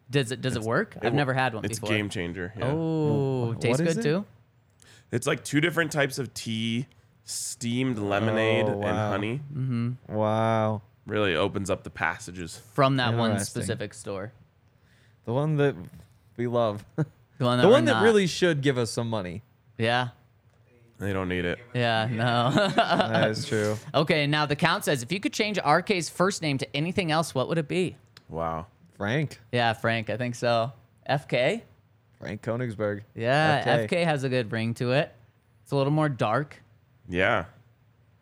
[0.09, 0.95] does it does it work?
[1.01, 1.71] I've never had one before.
[1.71, 1.95] It's before.
[1.95, 2.53] game changer.
[2.57, 2.65] Yeah.
[2.71, 4.09] Oh, What tastes is good it?
[4.09, 4.25] too.
[5.11, 6.87] It's like two different types of tea,
[7.23, 9.09] steamed lemonade Oh, and wow.
[9.11, 9.41] honey.
[9.55, 10.13] Mm-hmm.
[10.13, 10.81] Wow.
[11.05, 12.61] Really opens up the passages.
[12.73, 13.61] From that one Interesting.
[13.63, 14.31] specific store.
[15.25, 15.75] The one that
[16.37, 16.83] we love.
[16.95, 17.05] the
[17.39, 19.41] The one that, one we're that not- really should give us some money.
[19.77, 20.09] Yeah.
[20.99, 21.59] They don't need it.
[21.73, 22.07] Yeah.
[22.09, 22.51] No.
[22.75, 23.77] That is true.
[23.93, 24.25] okay.
[24.27, 27.49] Now the count says if you could change RK's first name to anything else, what
[27.49, 27.97] would it be?
[28.29, 28.67] Wow.
[28.97, 29.39] Frank.
[29.51, 30.09] Yeah, Frank.
[30.09, 30.71] I think so.
[31.09, 31.61] FK.
[32.19, 33.01] Frank Koenigsberg.
[33.15, 33.89] Yeah, FK.
[33.89, 35.13] FK has a good ring to it.
[35.63, 36.61] It's a little more dark.
[37.09, 37.45] Yeah.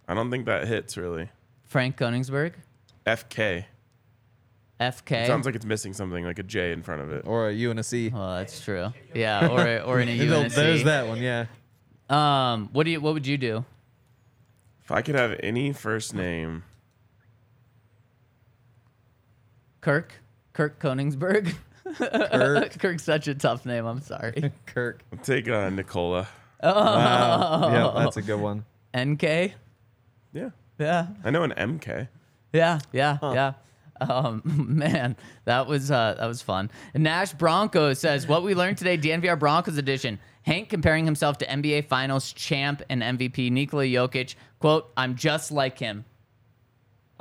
[0.07, 1.29] I don't think that hits really.
[1.65, 2.53] Frank Koenigsberg.
[3.05, 3.65] FK.
[4.79, 5.27] FK.
[5.27, 7.23] Sounds like it's missing something like a J in front of it.
[7.27, 8.09] Or a U and a C.
[8.09, 8.91] Well, that's true.
[9.13, 11.45] Yeah, or or in a U and a There's that one, yeah.
[12.09, 12.99] Um, what do you?
[12.99, 13.63] What would you do?
[14.83, 16.63] If I could have any first name,
[19.81, 20.20] Kirk.
[20.53, 21.53] Kirk Koenigsberg.
[21.97, 22.71] Kirk.
[22.79, 23.85] Kirk's such a tough name.
[23.85, 24.51] I'm sorry.
[24.65, 25.03] Kirk.
[25.11, 26.27] I'll take uh, Nikola.
[26.63, 27.69] Wow.
[27.71, 28.65] Yeah, that's a good one.
[28.95, 29.53] NK.
[30.33, 30.49] Yeah.
[30.77, 31.07] Yeah.
[31.23, 32.07] I know an MK.
[32.53, 32.79] Yeah.
[32.91, 33.17] Yeah.
[33.21, 33.53] Yeah.
[34.01, 36.71] Um, man, that was uh, that was fun.
[36.95, 40.19] Nash Bronco says what we learned today, DNVR Broncos edition.
[40.43, 44.35] Hank comparing himself to NBA Finals champ and MVP Nikola Jokic.
[44.59, 46.03] "Quote: I'm just like him.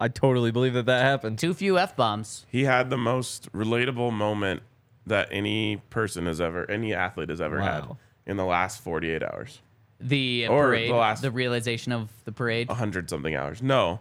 [0.02, 1.38] I totally believe that that happened.
[1.38, 2.46] Too few f bombs.
[2.48, 4.62] He had the most relatable moment
[5.06, 7.84] that any person has ever, any athlete has ever had
[8.26, 9.60] in the last 48 hours.
[10.00, 12.68] The Or parade, the last- the realization of the parade.
[12.68, 13.62] 100 something hours.
[13.62, 14.00] No.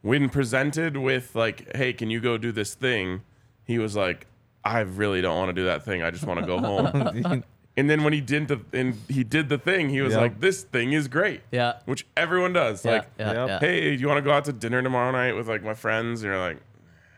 [0.00, 3.22] When presented with, like, hey, can you go do this thing?
[3.64, 4.26] He was like,
[4.64, 6.02] I really don't want to do that thing.
[6.02, 6.58] I just want to go
[7.22, 7.44] home.
[7.76, 10.20] and then when he did the and he did the thing, he was Yep.
[10.20, 11.42] like, this thing is great.
[11.50, 11.74] Yeah.
[11.84, 12.84] Which everyone does.
[12.84, 13.48] Yeah, like, yeah, Yep.
[13.48, 13.58] yeah.
[13.60, 16.22] hey, do you want to go out to dinner tomorrow night with like my friends?
[16.22, 16.58] And you're like,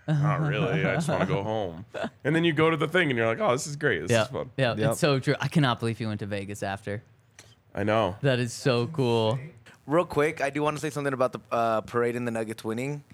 [0.09, 0.85] not really.
[0.87, 1.85] I just want to go home.
[2.25, 4.03] And then you go to the thing and you're like, oh, this is great.
[4.03, 4.51] This yeah, is fun.
[4.57, 4.91] yeah, Yep.
[4.93, 5.35] it's so true.
[5.41, 7.03] I cannot believe you went to Vegas after.
[7.75, 8.17] I know.
[8.23, 9.39] That is so cool.
[9.87, 12.63] Real quick, I do want to say something about the uh, parade and the Nuggets
[12.65, 13.05] winning.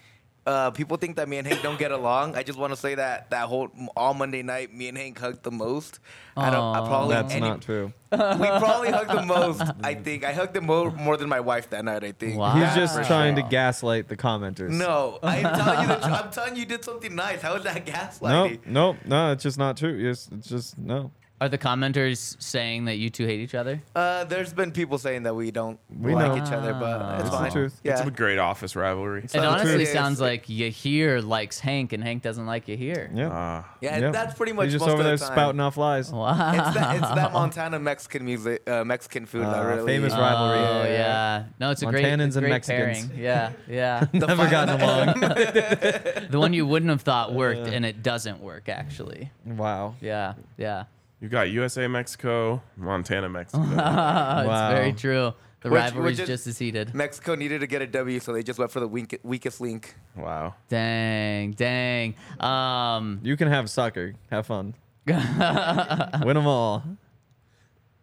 [0.46, 2.36] Uh, people think that me and Hank don't get along.
[2.36, 5.42] I just want to say that that whole all Monday night, me and Hank hugged
[5.42, 6.00] the most.
[6.36, 6.76] I don't.
[6.76, 7.92] I probably That's any- not true.
[8.12, 9.62] We probably hugged the most.
[9.82, 12.04] I think I hugged him more, more than my wife that night.
[12.04, 12.38] I think.
[12.38, 12.54] Wow.
[12.56, 13.44] He's just for trying sure.
[13.44, 14.68] to gaslight the commenters.
[14.70, 15.86] No, I'm telling you.
[15.88, 17.40] The, tr- I'm telling you, you did something nice.
[17.40, 18.20] How is that gaslighting?
[18.22, 18.66] No, gaslighting?
[18.66, 20.10] no, no, it's just not true.
[20.10, 21.10] It's, it's just no.
[21.40, 23.82] Are the commenters saying that you two hate each other?
[23.94, 26.36] Uh, there's been people saying that we don't We like know.
[26.36, 27.80] each other, but it's It's the truth.
[27.82, 27.98] Yeah.
[27.98, 29.24] It's a great office rivalry.
[29.24, 33.10] It So honestly it's- sounds like Yahir likes Hank and Hank doesn't like Yahir.
[33.14, 33.30] Yeah.
[33.32, 34.10] Ah, yeah, Yeah.
[34.10, 35.32] that's pretty much He's just most over of there the time.
[35.34, 36.12] spouting off lies.
[36.12, 36.30] Wow.
[36.54, 40.58] It's that, it's that Montana Mexican music, uh, Mexican food that Uh, really famous rivalry.
[40.58, 40.88] Oh Yeah.
[40.92, 41.44] yeah.
[41.58, 43.06] No, it's a great, Montanans it's a and great Mexicans.
[43.08, 43.20] pairing.
[43.22, 44.06] Yeah, yeah.
[44.12, 45.20] Never gotten along.
[46.30, 49.30] the one you wouldn't have thought worked, and it doesn't work actually.
[49.44, 49.94] wow.
[50.00, 50.84] Yeah, yeah.
[51.24, 53.62] You got USA, Mexico, Montana, Mexico.
[53.64, 55.32] It's very true.
[55.62, 56.92] The Which- rivalry's which is- just as heated.
[56.94, 59.94] Mexico needed to get a W, so they just went for the weak, weakest link.
[60.14, 60.54] wow.
[60.68, 62.14] Dang, dang.
[62.38, 64.12] Um, You can have soccer.
[64.30, 64.74] Have fun.
[65.06, 66.82] Win them all.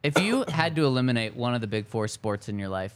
[0.02, 2.96] if you had to eliminate one of the big four sports in your life,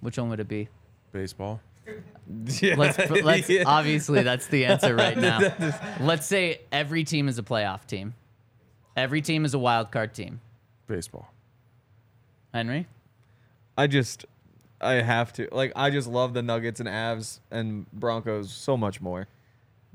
[0.00, 0.68] which one would it be?
[1.12, 1.62] Baseball.
[2.28, 5.40] Let's, let's obviously that's the answer right now.
[5.98, 8.12] Let's say every team is a playoff team.
[8.98, 10.40] Every team is a wild card team.
[10.86, 11.32] Baseball.
[12.52, 12.86] Henry?
[13.76, 14.26] I just,
[14.80, 15.48] I have to.
[15.52, 19.28] Like, I just love the Nuggets and Avs and Broncos so much more.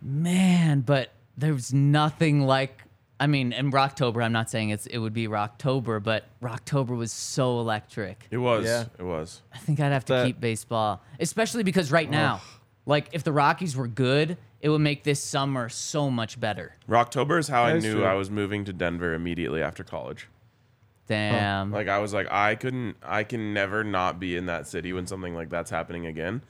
[0.02, 2.84] Man, but there's nothing like
[3.20, 7.12] I mean, in Rocktober, I'm not saying it's it would be Rocktober, but Rocktober was
[7.14, 8.28] so electric.
[8.32, 8.66] It was.
[8.66, 8.86] Yeah.
[9.00, 9.42] It was.
[9.54, 12.42] I think I'd have to That- keep baseball, especially because right now,
[12.86, 16.74] like if the Rockies were good, it would make this summer so much better.
[16.90, 18.06] Rocktober is how I That is knew true.
[18.06, 20.30] I was moving to Denver immediately after college.
[21.08, 21.70] Damn.
[21.72, 25.06] Like I was like, I couldn't, I can never not be in that city when
[25.06, 26.42] something like that's happening again.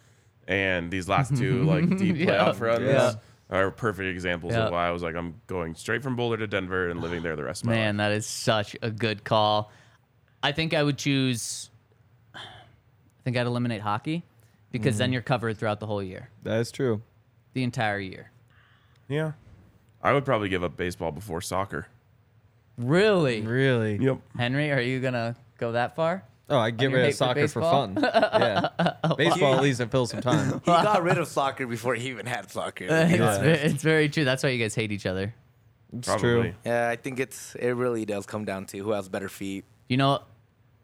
[0.48, 2.28] And these last two like deep Yeah.
[2.52, 3.14] playoff runs Yeah.
[3.50, 4.66] are perfect examples Yeah.
[4.68, 7.36] of why I was like, I'm going straight from Boulder to Denver and living there
[7.36, 7.80] the rest of my life.
[7.80, 8.10] Man, life.
[8.12, 9.72] that is such a good call.
[10.44, 11.72] I think I would choose.
[12.36, 12.40] I
[13.24, 14.24] think I'd eliminate hockey
[14.72, 15.00] because Mm.
[15.00, 17.02] then you're covered throughout the whole year, That is true.
[17.54, 18.32] The entire year.
[19.08, 19.34] Yeah,
[20.02, 21.88] I would probably give up baseball before soccer.
[22.78, 23.98] Really, Really?
[23.98, 24.20] Yep.
[24.38, 24.72] Henry?
[24.72, 26.24] Are you gonna go that far?
[26.50, 27.88] Oh, I get your rid hate of for soccer for, baseball?
[27.88, 27.98] fun.
[28.42, 29.14] Yeah.
[29.16, 30.60] Baseball, at least, it fills some time.
[30.66, 32.86] He got rid of soccer before he even had soccer.
[32.90, 34.26] It's, ve- it's very true.
[34.26, 35.34] That's why you guys hate each other.
[35.96, 36.30] It's Probably.
[36.30, 36.54] true.
[36.66, 39.64] Yeah, I think it's it really does come down to who has better feet.
[39.88, 40.22] You know,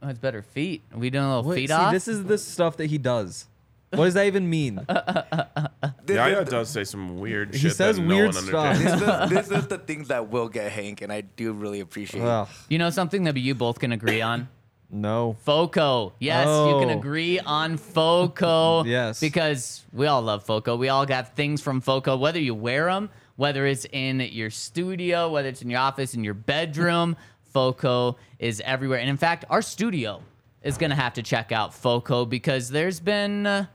[0.03, 0.83] oh, it's better feet.
[0.93, 1.91] we doing a little Wait, feet see, off.
[1.91, 3.47] this is the stuff that he does.
[3.91, 4.75] What does that even mean?
[4.75, 7.75] This Yeah, is yeah, it the- does say some weird He shit.
[7.75, 8.77] says that no weird one stuff.
[8.77, 9.29] understands.
[9.29, 12.21] This is, this is the things that will get Hank, and I do really appreciate.
[12.23, 14.47] Ugh, you know something that you both can agree on.
[14.91, 15.35] no.
[15.43, 16.13] Foco.
[16.19, 16.97] Yes, you can Oh.
[16.99, 18.83] agree on Foco.
[18.85, 19.19] Yes.
[19.19, 20.75] Because we all love Foco.
[20.75, 25.29] We all got things from Foco, whether you wear them, whether it's in your studio,
[25.31, 27.15] whether it's in your office, in your bedroom.
[27.53, 28.99] Foco is everywhere.
[28.99, 30.21] And in fact, our studio
[30.61, 33.65] is going to have to check out Foco because there's been uh,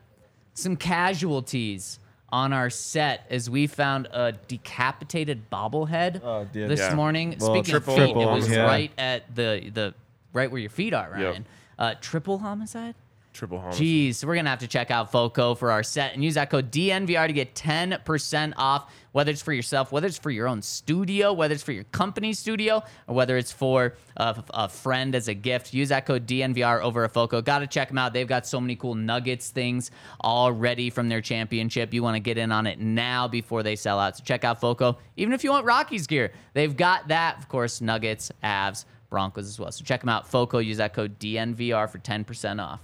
[0.54, 1.98] some casualties
[2.30, 6.66] on our set as we found a decapitated bobblehead Oh, dear.
[6.68, 6.94] this Yeah.
[6.94, 7.36] morning.
[7.38, 8.62] Well, Speaking triple of feet, it was yeah.
[8.64, 9.94] right at the the
[10.32, 11.10] right where your feet are.
[11.12, 11.46] Ryan.
[11.78, 12.94] Uh, triple homicide.
[13.34, 13.84] Triple homicide.
[13.84, 16.70] Jeez, we're gonna have to check out Foco for our set and use that code
[16.70, 21.32] DNVR to get 10% off, whether it's for yourself, whether it's for your own studio,
[21.32, 25.34] whether it's for your company studio, or whether it's for a, a friend as a
[25.34, 25.74] gift.
[25.74, 27.42] Use that code DNVR over at Foco.
[27.42, 28.12] Gotta check them out.
[28.12, 29.90] They've got so many cool Nuggets things
[30.22, 31.92] already from their championship.
[31.92, 34.16] You want to get in on it now before they sell out.
[34.16, 34.96] So check out Foco.
[35.16, 37.36] Even if you want Rockies gear, they've got that.
[37.38, 39.72] Of course, Nuggets, Avs, Broncos as well.
[39.72, 40.28] So check them out.
[40.28, 40.58] Foco.
[40.58, 42.80] Use that code DNVR for 10% off.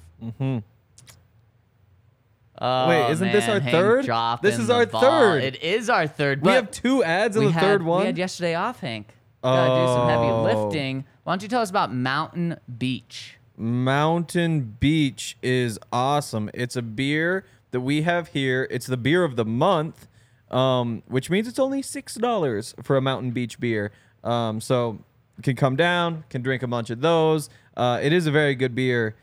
[2.62, 4.04] Oh, Wait, isn't this our third?
[4.42, 5.00] This is our ball.
[5.00, 5.42] third.
[5.42, 6.42] It is our third.
[6.42, 8.06] We have two ads in the had- third We one.
[8.06, 9.08] had yesterday off, Hank.
[9.42, 10.08] Gotta do some Oh.
[10.08, 11.04] heavy lifting.
[11.24, 13.38] Why don't you tell us about Mountain Beach?
[13.56, 16.50] Mountain Beach is awesome.
[16.52, 18.66] It's a beer that we have here.
[18.70, 20.06] It's the beer of the month,
[20.50, 23.92] um, which means it's only six dollars for a Mountain Beach beer.
[24.22, 24.98] Um, so
[25.42, 27.48] can come down, can drink a bunch of those.
[27.74, 29.14] Uh, it is a very good beer.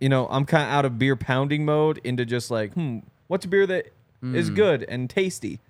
[0.00, 3.44] You know, I'm kind of out of beer pounding mode into just like, hmm, what's
[3.44, 3.92] a beer that
[4.22, 5.60] is good and tasty?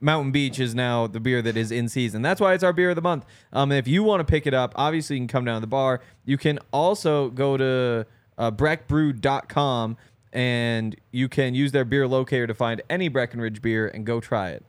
[0.00, 2.22] Mountain Beach is now the beer that is in season.
[2.22, 3.24] That's why it's our beer of the month.
[3.52, 5.66] Um, if you want to pick it up, obviously you can come down to the
[5.66, 6.00] bar.
[6.24, 8.06] You can also go to
[8.36, 9.96] uh, breckbrew.com
[10.32, 14.50] and you can use their beer locator to find any Breckenridge beer and go try
[14.50, 14.64] it.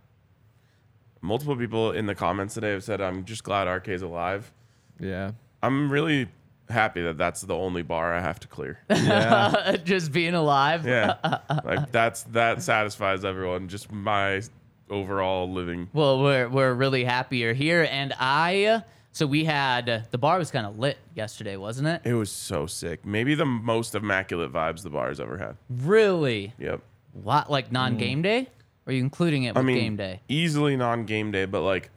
[1.22, 4.54] Multiple people in the comments today have said, "I'm just glad RK's alive."
[5.00, 5.32] Yeah.
[5.64, 6.30] I'm really
[6.70, 8.80] happy that that's the only bar I have to clear.
[8.90, 9.78] Yeah.
[9.84, 10.86] Just being alive.
[10.86, 11.16] Yeah,
[11.64, 13.68] like that's that satisfies everyone.
[13.68, 14.42] Just my
[14.90, 15.90] overall living.
[15.94, 18.84] Well, we're we're really happy you're here, and I.
[19.12, 22.02] So we had the bar was kind of lit yesterday, wasn't it?
[22.04, 23.06] It was so sick.
[23.06, 25.56] Maybe the most immaculate vibes the bar's ever had.
[25.70, 26.54] Really?
[26.60, 26.82] Yep.
[27.14, 27.50] What?
[27.50, 28.24] Like non-game mm.
[28.24, 28.50] day?
[28.86, 30.20] Or are you including it I with mean, game day?
[30.28, 31.92] easily non-game day, but like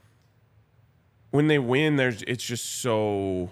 [1.31, 3.51] when they win, there's it's just so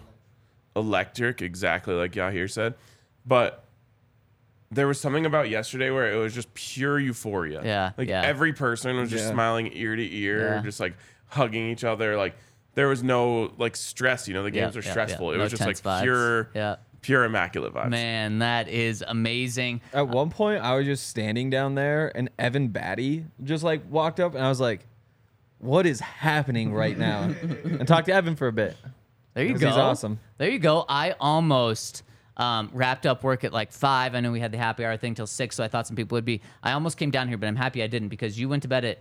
[0.77, 2.74] electric, exactly like Yahir said.
[3.27, 3.64] But
[4.70, 7.62] there was something about yesterday where it was just pure euphoria.
[7.64, 8.22] Yeah, like yeah.
[8.22, 9.31] every person was just Yeah.
[9.33, 10.62] smiling ear to ear, Yeah.
[10.62, 10.95] just like
[11.29, 12.16] hugging each other.
[12.16, 12.37] Like
[12.74, 14.29] there was no like stress.
[14.29, 15.29] You know, the Yeah, games are stressful.
[15.29, 15.35] yeah.
[15.35, 16.03] It No was just like vibes.
[16.03, 16.77] pure, Yeah.
[17.01, 17.91] pure immaculate vibes.
[17.91, 19.81] Man, that is amazing.
[19.93, 24.18] At one point, I was just standing down there, and Evan Batty just like walked
[24.20, 24.85] up, and I was like,
[25.59, 28.77] "What is happening right now?" and talked to Evan for a bit.
[29.37, 29.66] There you go.
[29.68, 30.18] he's awesome.
[30.39, 30.87] There you go.
[30.89, 32.03] I almost
[32.39, 34.14] um, wrapped up work at like five.
[34.14, 36.16] I know we had the happy hour thing till six, so I thought some people
[36.16, 36.41] would be.
[36.62, 38.84] I almost came down here, but I'm happy I didn't because you went to bed
[38.87, 38.99] at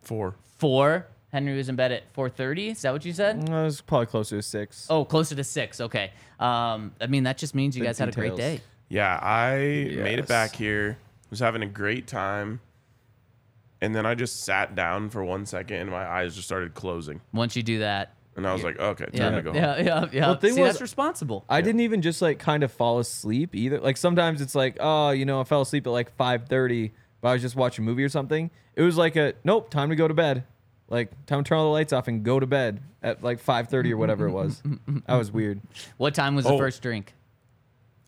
[0.00, 0.36] Four.
[0.56, 1.06] four.
[1.32, 2.68] Henry was in bed at four thirty.
[2.70, 3.50] Is that what you said?
[3.50, 4.86] I was probably closer to six.
[4.88, 5.80] Oh, closer to six.
[5.80, 6.12] Okay.
[6.40, 8.60] Um, I mean that just means you The guys had a great day.
[8.88, 10.28] Yeah, I made it Yes.
[10.28, 10.96] back here.
[11.30, 12.60] Was having a great time.
[13.80, 17.20] And then I just sat down for one second and my eyes just started closing.
[17.34, 19.86] Once you do that, And I was like, okay, yeah, time to go yeah, home.
[19.86, 20.20] yeah, yeah.
[20.26, 21.44] Well, the thing See, was- that's responsible.
[21.48, 23.78] I didn't even just like kind of fall asleep either.
[23.80, 27.28] Like sometimes it's like, oh, you know, I fell asleep at like five thirty, but
[27.28, 28.50] I was just watching a movie or something.
[28.74, 30.44] It was like a nope, time to go to bed.
[30.88, 33.68] Like time to turn all the lights off and go to bed at like five
[33.68, 34.62] thirty or whatever it was.
[35.06, 35.60] that was weird.
[35.96, 36.58] What time was the Oh.
[36.58, 37.14] first drink?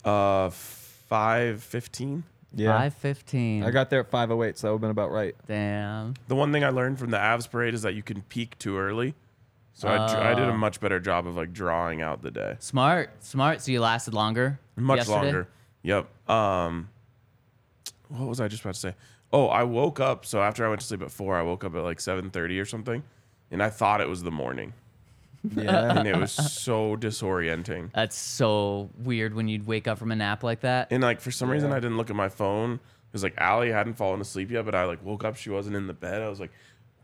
[0.04, 2.24] Uh, five fifteen.
[2.54, 3.64] Yeah, Five fifteen.
[3.64, 5.34] I got there at five oh eight, so that would have been about right.
[5.46, 6.14] Damn.
[6.28, 8.78] The one thing I learned from the Avs parade is that you can peak too
[8.78, 9.14] early.
[9.78, 10.56] So I, dr- I did a Oh.
[10.56, 12.56] much better job of like drawing out the day.
[12.60, 13.60] Smart, smart.
[13.60, 14.58] So you lasted longer.
[14.74, 15.16] Much yesterday?
[15.20, 15.48] longer.
[15.82, 16.30] Yep.
[16.30, 16.88] Um,
[18.08, 18.94] what was I just about to say?
[19.34, 20.24] Oh, I woke up.
[20.24, 22.58] So after I went to sleep at four, I woke up at like seven thirty
[22.58, 23.02] or something,
[23.50, 24.72] and I thought it was the morning,
[25.54, 27.92] Yeah, and it was so disorienting.
[27.92, 30.88] That's so weird when you'd wake up from a nap like that.
[30.90, 33.94] And like for some reason, I didn't look at my phone because like Allie hadn't
[33.94, 35.36] fallen asleep yet, but I like woke up.
[35.36, 36.22] She wasn't in the bed.
[36.22, 36.52] I was like,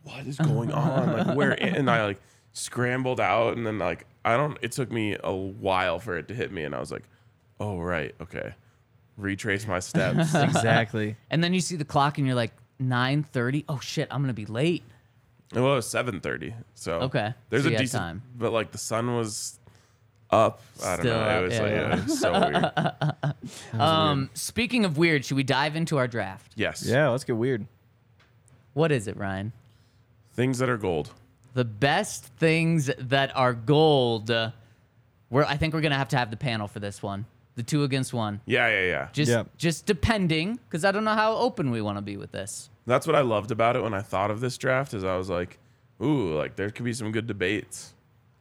[0.04, 1.12] "What is going on?
[1.26, 2.20] Like where?" And I like
[2.52, 4.56] scrambled out, and then like I don't.
[4.62, 7.04] It took me a while for it to hit me, and I was like,
[7.60, 8.54] "Oh right, okay."
[9.18, 10.34] Retrace my steps.
[10.34, 11.16] exactly.
[11.30, 13.64] And then you see the clock and you're like, 9:30.
[13.68, 14.82] Oh shit, I'm gonna be late.
[15.54, 16.54] well, it was seven thirty.
[16.74, 18.22] So Okay, there's so a decent, time.
[18.36, 19.58] but like the sun was
[20.30, 20.62] up.
[20.82, 21.20] I don't Still know.
[21.24, 21.96] up, It was yeah, like yeah.
[21.98, 23.32] it was so
[23.72, 23.80] weird.
[23.80, 26.52] Um, speaking of weird, should we dive into our draft?
[26.56, 26.82] Yes.
[26.86, 27.66] Yeah, let's get weird.
[28.72, 29.52] What is it, Ryan?
[30.32, 31.10] Things that are gold.
[31.54, 34.30] The best things that are gold.
[34.30, 34.50] Uh,
[35.30, 37.26] we're, I think we're gonna have to have the panel for this one.
[37.56, 38.40] The two against one.
[38.46, 39.08] Yeah, yeah, yeah.
[39.12, 39.48] Just, Yep.
[39.58, 42.70] just depending, because I don't know how open we want to be with this.
[42.86, 45.28] That's what I loved about it when I thought of this draft is I was
[45.28, 45.58] like,
[46.02, 47.92] ooh, like there could be some good debates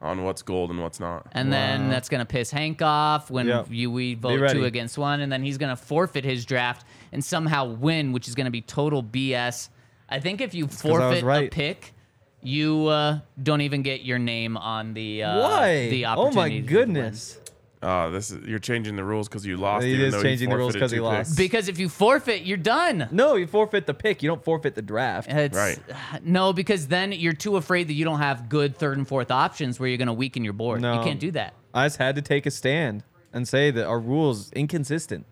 [0.01, 1.27] on what's gold and what's not.
[1.33, 3.67] And then that's gonna piss Hank off when Yep.
[3.69, 4.59] you we vote ready.
[4.59, 8.33] two against one, and then he's gonna forfeit his draft and somehow win, which is
[8.35, 9.69] gonna be total BS.
[10.09, 11.51] I think if you 'cause I was forfeit a right.
[11.51, 11.93] pick,
[12.41, 15.89] you uh, don't even get your name on the uh, Why?
[15.89, 16.35] the oh opportunity.
[16.35, 17.37] my to goodness.
[17.83, 19.85] Oh, this is you're changing the rules because you lost.
[19.85, 21.29] He even is though you changing the rules forfeited 'cause he two lost.
[21.31, 21.35] picks.
[21.37, 23.07] Because if you forfeit, you're done.
[23.11, 24.21] No, you forfeit the pick.
[24.21, 25.31] You don't forfeit the draft.
[25.31, 25.79] It's, Right.
[26.23, 29.79] No, because then you're too afraid that you don't have good third and fourth options
[29.79, 30.79] where you're going to weaken your board.
[30.81, 30.99] No.
[30.99, 31.55] You can't do that.
[31.73, 35.25] I just had to take a stand and say that our rules inconsistent.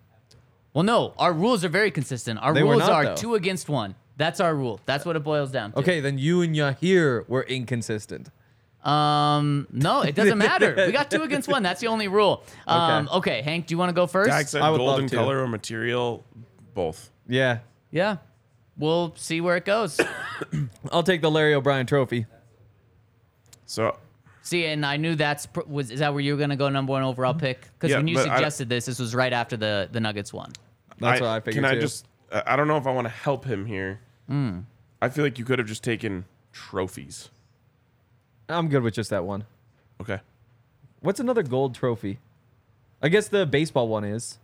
[0.74, 2.40] Well, no, our rules are very consistent.
[2.42, 3.14] Our They were rules not, are though.
[3.14, 3.94] two against one.
[4.20, 4.78] That's our rule.
[4.84, 5.78] That's what it boils down to.
[5.78, 8.28] Okay, then you and Yahir were inconsistent.
[8.84, 10.74] Um, no, it doesn't matter.
[10.86, 11.62] we got two against one.
[11.62, 12.44] That's the only rule.
[12.66, 13.42] Um, okay, Okay.
[13.42, 14.28] Hank, do you want to go first?
[14.28, 15.16] Dak said I would love golden to.
[15.16, 16.22] color or material,
[16.74, 17.10] both.
[17.26, 17.60] Yeah.
[17.90, 18.18] Yeah.
[18.76, 19.98] We'll see where it goes.
[20.92, 22.26] I'll take the Larry O'Brien trophy.
[23.66, 23.96] So
[24.42, 26.92] see, and I knew that's pr- was is that where you were gonna go number
[26.92, 27.62] one overall pick?
[27.72, 30.30] Because Yeah, when you but I- suggested this, this was right after the the Nuggets
[30.32, 30.52] won.
[30.98, 31.80] That's what I figured Can I too.
[31.80, 32.06] just?
[32.32, 34.00] I I don't know if I want to help him here.
[34.30, 34.60] Hmm.
[35.02, 37.30] I feel like you could have just taken trophies.
[38.48, 39.44] I'm good with just that one.
[40.00, 40.20] Okay.
[41.00, 42.18] What's another gold trophy?
[43.02, 44.38] I guess the baseball one is.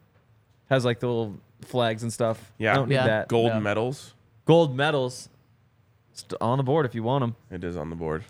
[0.71, 2.53] Has like the little flags and stuff.
[2.59, 2.73] Yeah.
[2.73, 3.07] I don't need Yeah.
[3.07, 3.29] that.
[3.29, 3.59] Gold Yeah.
[3.61, 4.15] medals.
[4.45, 5.29] Gold medals.
[6.13, 7.37] St- on the board if you want them.
[7.51, 8.25] It is on the board.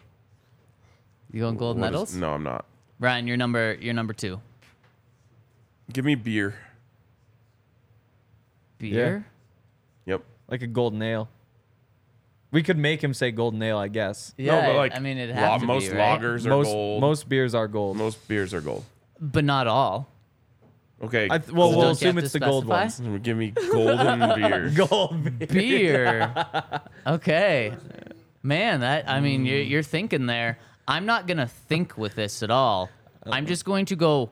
[1.33, 2.15] You going gold What is- medals?
[2.17, 2.65] no, I'm not.
[2.99, 4.41] Ryan, you're number you're number two.
[5.93, 6.55] Give me beer.
[8.79, 9.25] Beer.
[10.05, 10.23] Yep.
[10.49, 11.29] Like a gold nail.
[12.53, 14.35] We could make him say golden ale, I guess.
[14.39, 16.21] Yeah, no, but like I mean it lo- has to most be, right?
[16.21, 17.01] lagers are Most gold.
[17.01, 17.97] most beers are gold.
[17.97, 18.85] most beers are gold.
[19.21, 20.09] but not all.
[21.03, 21.29] Okay.
[21.31, 23.09] I th- well, So we'll don't have assume to it's the gold specify?
[23.11, 23.23] ones.
[23.23, 24.71] give me golden beer.
[24.75, 25.47] Gold beer.
[25.49, 26.45] Beer.
[27.07, 27.75] okay.
[28.43, 30.59] Man, that I mean you're you're thinking there.
[30.89, 32.89] I'm not gonna think with this at all.
[33.27, 34.31] I'm just going to go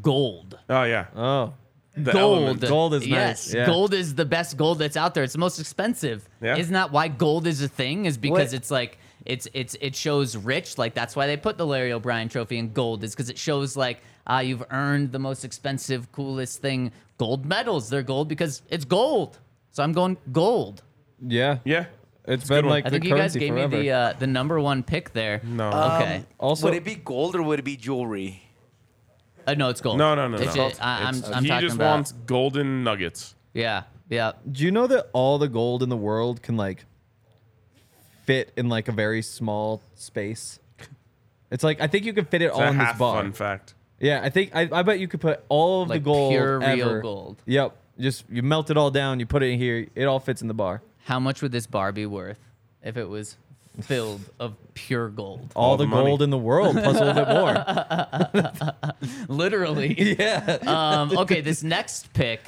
[0.00, 0.58] gold.
[0.70, 1.06] Oh yeah.
[1.14, 1.52] Oh.
[1.96, 2.38] The gold.
[2.42, 2.60] element.
[2.68, 3.66] Gold is nice, Yes, yeah.
[3.66, 5.22] gold is the best gold that's out there.
[5.24, 6.28] It's the most expensive.
[6.42, 6.56] Yeah.
[6.56, 8.06] Isn't that why gold is a thing?
[8.06, 8.54] Is because What?
[8.54, 10.76] it's like it's it's it shows rich.
[10.76, 13.04] Like that's why they put the Larry O'Brien Trophy in gold.
[13.04, 16.90] Is because it shows like ah you've earned the most expensive, coolest thing.
[17.16, 17.88] Gold medals.
[17.90, 19.38] They're gold because it's gold.
[19.70, 20.82] So I'm going gold.
[21.24, 21.58] Yeah.
[21.64, 21.86] Yeah.
[22.26, 22.70] It's a good been one.
[22.72, 23.76] like I think you guys gave forever.
[23.76, 25.40] me the uh, the number one pick there.
[25.44, 25.68] No.
[25.68, 26.24] Okay.
[26.38, 28.42] also, would it be gold or would it be jewelry?
[29.46, 29.98] Uh, no, it's gold.
[29.98, 30.68] No, no, no, It's no.
[30.68, 31.90] just- I, am It's- I'm he talking just about.
[31.94, 33.34] wants golden nuggets.
[33.52, 34.32] yeah, yeah.
[34.50, 36.84] do you know that all the gold in the world can like
[38.24, 40.58] fit in like a very small space?
[41.50, 43.22] It's like I think you could fit it It's all a in this half bar.
[43.22, 43.74] fun fact.
[44.00, 46.58] Yeah, I think I, I bet you could put all of Like the gold pure
[46.58, 47.42] real ever- gold.
[47.46, 47.76] Yep.
[48.00, 50.48] Just you melt it all down, you put it in here, it all fits in
[50.48, 50.82] the bar.
[51.04, 52.38] How much would this bar be worth
[52.82, 53.36] if it was
[53.80, 55.52] filled of pure gold?
[55.54, 58.74] All, All the, the gold in the world plus a little bit more.
[59.28, 60.16] Literally.
[60.18, 60.58] yeah.
[60.66, 62.40] um, okay, this next pick,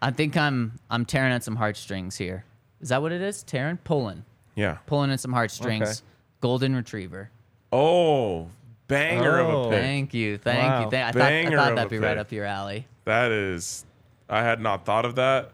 [0.00, 2.44] I think I'm I'm tearing at some heartstrings here.
[2.80, 3.42] Is that what it is?
[3.42, 4.24] Tearing, pulling,
[4.56, 4.78] Yeah.
[4.86, 5.82] pulling at some heartstrings.
[5.88, 6.00] Okay.
[6.40, 7.30] Golden retriever.
[7.72, 8.48] Oh,
[8.86, 9.62] banger of Oh.
[9.64, 9.80] a pick.
[9.80, 10.84] Thank you, thank Wow.
[10.84, 10.90] you.
[10.90, 12.86] Thank, I thought, I thought that'd a be right up your alley.
[13.06, 13.84] That is,
[14.28, 15.52] I had not thought of that,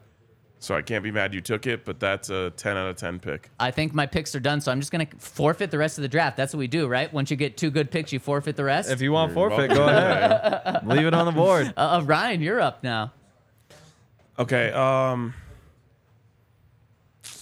[0.61, 1.85] so I can't be mad you took it.
[1.85, 3.51] But that's a ten out of ten pick.
[3.59, 6.09] I think my picks are done, so I'm just gonna forfeit the rest of the
[6.09, 6.37] draft.
[6.37, 7.13] That's what we do, right?
[7.13, 8.91] Once you get two good picks, you forfeit the rest.
[8.91, 9.77] If you want You're forfeit, welcome.
[9.77, 10.81] go ahead.
[10.87, 11.73] Leave it on the board.
[11.77, 13.13] uh, uh, Ryan, you're up now.
[14.39, 14.71] Okay.
[14.71, 15.35] Um.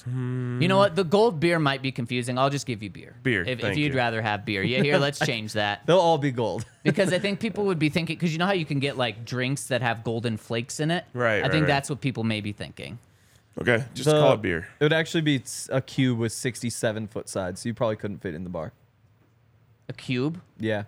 [0.06, 0.96] You know what?
[0.96, 2.38] The gold beer might be confusing.
[2.38, 3.14] I'll just give you beer.
[3.22, 3.98] Beer, If, if you'd you.
[3.98, 4.62] rather have beer.
[4.62, 5.82] Yeah, here, let's change that.
[5.86, 6.64] They'll all be gold.
[6.82, 9.26] Because I think people would be thinking, because you know how you can get like
[9.26, 11.04] drinks that have golden flakes in it?
[11.12, 11.66] Right, I right, think right.
[11.68, 12.98] that's what people may be thinking.
[13.60, 13.84] Okay.
[13.94, 14.68] Just The- call it beer.
[14.78, 18.18] It would actually be s- a cube with 67 foot sides, so you probably couldn't
[18.18, 18.72] fit in the bar.
[19.88, 20.40] A cube?
[20.58, 20.84] Yeah.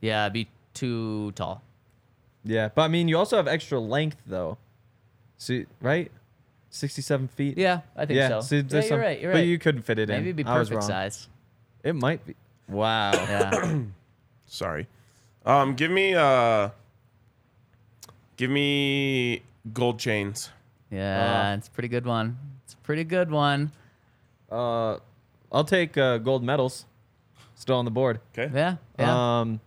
[0.00, 1.62] Yeah, it'd be too tall.
[2.44, 2.70] Yeah.
[2.74, 4.56] But I mean, you also have extra length, though.
[5.38, 6.10] See, right?
[6.70, 7.58] 67 feet?
[7.58, 8.28] Yeah, I think yeah.
[8.28, 8.40] so.
[8.40, 9.20] see, yeah, there's you're right.
[9.20, 9.46] You're but right.
[9.46, 10.16] you couldn't fit it in.
[10.16, 10.88] Maybe it'd be I was perfect wrong.
[10.88, 11.28] size.
[11.84, 12.34] It might be.
[12.68, 13.12] Wow.
[13.12, 13.78] Yeah.
[14.46, 14.86] Sorry.
[15.44, 15.74] Um.
[15.74, 16.14] Give me.
[16.14, 16.70] Uh.
[18.36, 20.50] Give me gold chains.
[20.90, 22.38] Yeah, it's a pretty good one.
[22.64, 23.72] It's a pretty good one.
[24.50, 24.98] Uh,
[25.52, 26.86] I'll take uh, gold medals.
[27.54, 28.20] Still on the board.
[28.32, 28.50] Okay.
[28.54, 28.76] Yeah.
[28.98, 29.40] Yeah.
[29.40, 29.60] Um,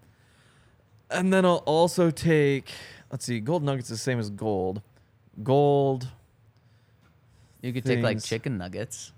[1.12, 2.72] and then I'll also take.
[3.12, 3.40] Let's see.
[3.40, 4.82] Gold nuggets is the same as gold.
[5.44, 6.08] Gold.
[7.62, 8.26] you could take like things.
[8.26, 9.12] chicken nuggets.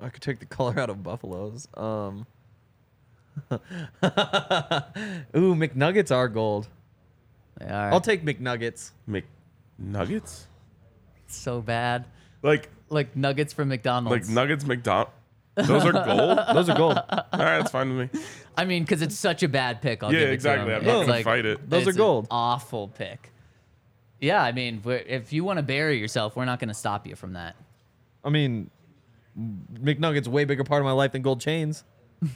[0.00, 1.68] I could take the Colorado Buffaloes.
[1.74, 2.26] Um.
[3.50, 3.58] Ooh,
[5.54, 6.68] McNuggets are gold.
[7.58, 8.90] They are I'll take McNuggets.
[9.06, 9.24] Make
[9.78, 10.48] nuggets.
[11.36, 12.06] So bad.
[12.42, 14.28] Like Like nuggets from McDonald's.
[14.28, 14.64] like nuggets.
[14.66, 15.08] McDonald.
[15.56, 16.38] Those are gold.
[16.38, 16.96] All Those are gold.
[16.96, 18.20] right, that's fine with me.
[18.56, 20.02] I mean, because it's such a bad pick.
[20.02, 20.70] I'll Yeah, give it exactly.
[20.70, 21.68] To I'm not It's gonna fight it.
[21.68, 22.26] Those are it's an gold.
[22.30, 23.30] awful pick.
[24.20, 27.08] Yeah, I mean, we're, if you want to bury yourself, we're not going to stop
[27.08, 27.56] you from that.
[28.24, 28.70] I mean,
[29.36, 31.84] McNuggets way bigger part of my life than gold chains.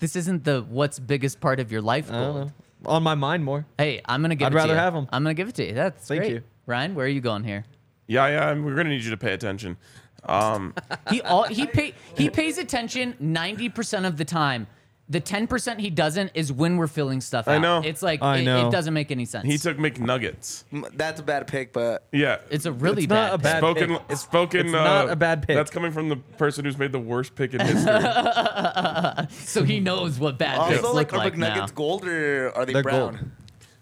[0.00, 2.46] This isn't the what's biggest part of your life I don't gold.
[2.84, 2.90] know.
[2.90, 3.66] On my mind more.
[3.78, 4.78] Hey, I'm gonna give I'd it to rather you.
[4.78, 5.08] have 'em.
[5.10, 5.74] I'm gonna give it to you.
[5.74, 6.32] That's Thank great.
[6.34, 6.42] you.
[6.66, 7.64] Ryan, where are you going here?
[8.08, 8.54] Yeah, yeah.
[8.54, 9.76] We're gonna need you to pay attention.
[10.24, 10.74] Um.
[11.10, 14.66] He all he pay he pays attention 90% of the time.
[15.10, 17.54] The 10% he doesn't is when we're filling stuff out.
[17.54, 17.80] I know.
[17.82, 18.68] It's like I it, know.
[18.68, 19.46] it doesn't make any sense.
[19.46, 20.64] He took McNuggets.
[20.94, 22.40] That's a bad pick, but Yeah.
[22.50, 23.28] it's a really It's bad.
[23.28, 23.88] not a bad spoken.
[23.94, 24.02] pick.
[24.10, 24.66] It's spoken.
[24.66, 25.56] it's uh, not a bad pick.
[25.56, 27.90] That's coming from the person who's made the worst pick in history.
[29.46, 31.54] So he knows what bad picks also look like are like now.
[31.54, 33.14] McNuggets gold or are they They're brown?
[33.14, 33.30] gold.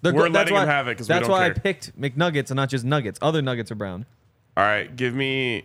[0.06, 0.34] They're We're gold.
[0.34, 2.56] That's letting him why- have it 'cause we That's don't why I picked McNuggets and
[2.56, 3.18] not just nuggets.
[3.22, 4.06] Other nuggets are brown.
[4.56, 5.64] All right, give me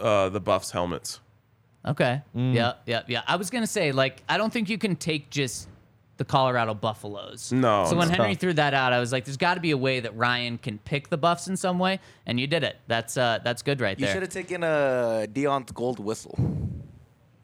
[0.00, 1.20] uh, the Buffs helmets.
[1.86, 2.22] Okay.
[2.36, 2.54] Mm.
[2.54, 3.22] Yeah, yeah, yeah.
[3.26, 5.68] I was gonna say, like, I don't think you can take just
[6.18, 7.50] the Colorado Buffaloes.
[7.52, 8.40] No, So when it's Henry tough.
[8.40, 10.78] threw that out, I was like, there's got to be a way that Ryan can
[10.78, 12.76] pick the Buffs in some way, and you did it.
[12.86, 14.14] That's uh, that's good right You there.
[14.14, 16.36] You should have taken a Deion's gold whistle.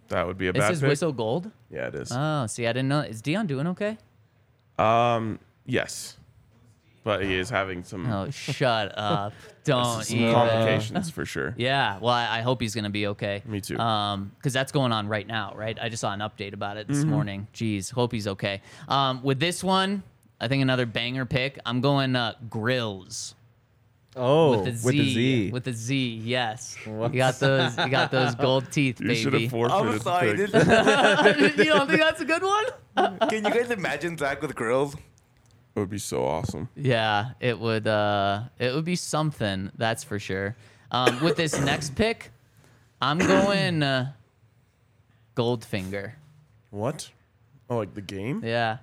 [0.08, 0.88] That would be a Is bad his pick.
[0.88, 1.50] whistle gold?
[1.70, 2.10] Yeah, it is.
[2.14, 3.00] Oh, see, I didn't know.
[3.00, 3.98] Is Dion doing okay?
[4.78, 6.16] Um, yes,
[7.04, 9.32] but he is having some, Oh, shut up!
[9.64, 10.32] Don't some even.
[10.34, 11.54] complications for sure.
[11.58, 13.42] Yeah, well, I, I hope he's gonna be okay.
[13.46, 13.78] Me too.
[13.78, 15.78] Um, because that's going on right now, right?
[15.80, 17.10] I just saw an update about it this Mm-hmm.
[17.10, 17.46] morning.
[17.54, 18.62] Jeez, hope he's okay.
[18.88, 20.02] Um, with this one,
[20.40, 21.58] I think another banger pick.
[21.66, 23.34] I'm going uh, grills
[24.18, 24.84] Oh, with the Z.
[24.86, 25.50] with the Z.
[25.52, 26.76] With the Z, yes.
[26.84, 27.12] What?
[27.14, 27.78] You got those.
[27.78, 29.48] You got those gold teeth, You should have baby.
[29.48, 30.36] forfeited I'm sorry.
[30.36, 31.56] pick.
[31.58, 32.64] You don't think that's a good one?
[33.28, 34.94] can you guys imagine Zach with grills?
[34.94, 36.68] It would be so awesome.
[36.74, 37.86] Yeah, it would.
[37.86, 39.70] Uh, it would be something.
[39.78, 40.56] That's for sure.
[40.90, 42.32] Um, with this next pick,
[43.00, 44.12] I'm going uh,
[45.36, 46.12] Goldfinger.
[46.70, 47.10] What?
[47.70, 48.42] Oh, like the game?
[48.44, 48.78] Yeah,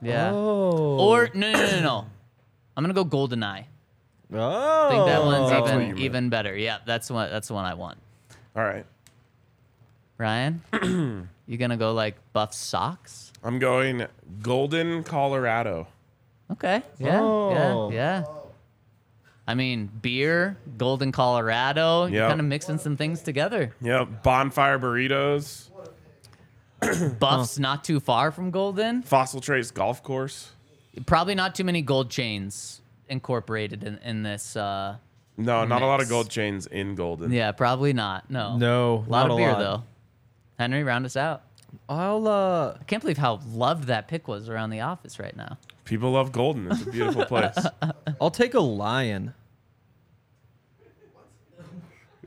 [0.00, 0.30] yeah.
[0.32, 0.98] Oh.
[1.00, 2.06] Or no, no, no, no, no.
[2.76, 3.64] I'm gonna go Goldeneye.
[4.32, 4.86] Oh.
[4.86, 5.26] I think that oh.
[5.26, 6.00] one's That's what you even meant.
[6.00, 6.56] even better.
[6.56, 7.98] Yeah, that's what that's the one I want.
[8.56, 8.86] All right.
[10.18, 10.62] Ryan,
[11.46, 13.32] you gonna go like buff socks?
[13.44, 14.06] I'm going
[14.42, 15.86] Golden, Colorado.
[16.50, 16.82] Okay.
[16.98, 17.20] Yeah.
[17.20, 17.90] Oh.
[17.90, 18.20] Yeah.
[18.22, 18.24] Yeah.
[19.48, 22.06] I mean, beer, Golden Colorado.
[22.06, 22.28] You're Yep.
[22.28, 23.74] kind of mixing some things together.
[23.80, 24.22] Yep.
[24.24, 25.68] Bonfire burritos.
[27.18, 29.02] Buff's not too far from Golden.
[29.02, 30.50] Fossil Trace Golf Course.
[31.04, 34.56] Probably not too many gold chains incorporated in, in this.
[34.56, 34.96] Uh,
[35.36, 36.10] No, not a lot of Mix.
[36.10, 37.30] gold chains in Golden.
[37.32, 38.30] yeah, probably not.
[38.30, 38.56] No.
[38.56, 39.58] No, A lot not of a beer lot.
[39.58, 39.82] though.
[40.58, 41.42] Henry, round us out.
[41.88, 45.58] I'll uh I can't believe how loved that pick was around the office right now.
[45.84, 46.70] People love Golden.
[46.72, 47.56] It's a beautiful place.
[48.20, 49.34] I'll take a lion.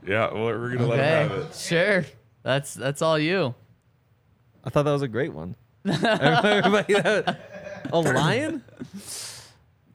[0.06, 1.54] yeah, well, we're gonna let them have Okay, it.
[1.56, 2.04] sure.
[2.42, 3.54] That's that's all you.
[4.64, 5.56] I thought that was a great one.
[5.86, 7.36] Everybody, a
[7.92, 8.62] lion?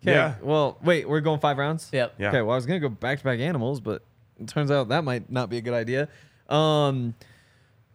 [0.08, 0.14] Okay.
[0.14, 0.36] Yeah.
[0.42, 1.90] Well, wait, we're going five rounds.
[1.92, 2.16] Yep.
[2.20, 2.30] Yeah.
[2.30, 2.42] Okay.
[2.42, 4.04] Well, I was gonna go back to back animals, but
[4.40, 6.08] it turns out that might not be a good idea.
[6.50, 7.16] Um,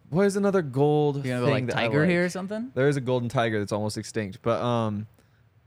[0.09, 2.09] what is another gold You're gonna thing go like that I tiger like?
[2.09, 2.71] here or something?
[2.75, 5.07] There is a golden tiger that's almost extinct, but um,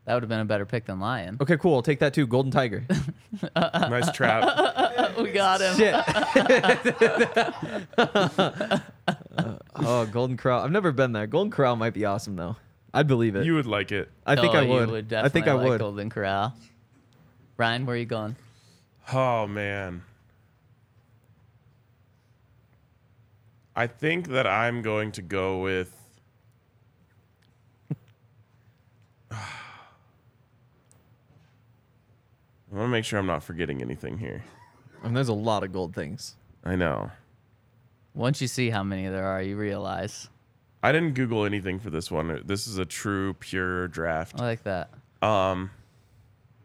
[0.04, 1.38] That would have been a better pick than lion.
[1.40, 1.76] okay, cool.
[1.76, 2.26] I'll take that too.
[2.26, 2.84] Golden tiger.
[3.56, 5.16] Nice trap.
[5.18, 5.76] we got him.
[5.76, 5.94] Shit.
[9.76, 10.62] oh, golden corral.
[10.62, 11.26] I've never been there.
[11.26, 12.56] Golden corral might be awesome though.
[12.94, 13.44] I'd believe it.
[13.44, 14.08] You would like it.
[14.24, 15.12] I think Oh, I you would.
[15.12, 15.80] I think definitely I like would.
[15.80, 16.54] Golden Corral.
[17.56, 18.36] Ryan, where are you going?
[19.12, 20.02] Oh man.
[23.76, 25.92] I think that I'm going to go with
[29.30, 29.36] I
[32.70, 34.44] want to make sure I'm not forgetting anything here.
[35.02, 36.36] And there's a lot of gold things.
[36.64, 37.10] I know.
[38.14, 40.28] Once you see how many there are, you realize.
[40.84, 42.42] I didn't Google anything for this one.
[42.44, 44.38] This is a true pure draft.
[44.38, 44.90] I like that.
[45.22, 45.70] Um,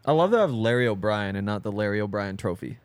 [0.04, 2.76] I love that I have Larry O'Brien and not the Larry O'Brien Trophy.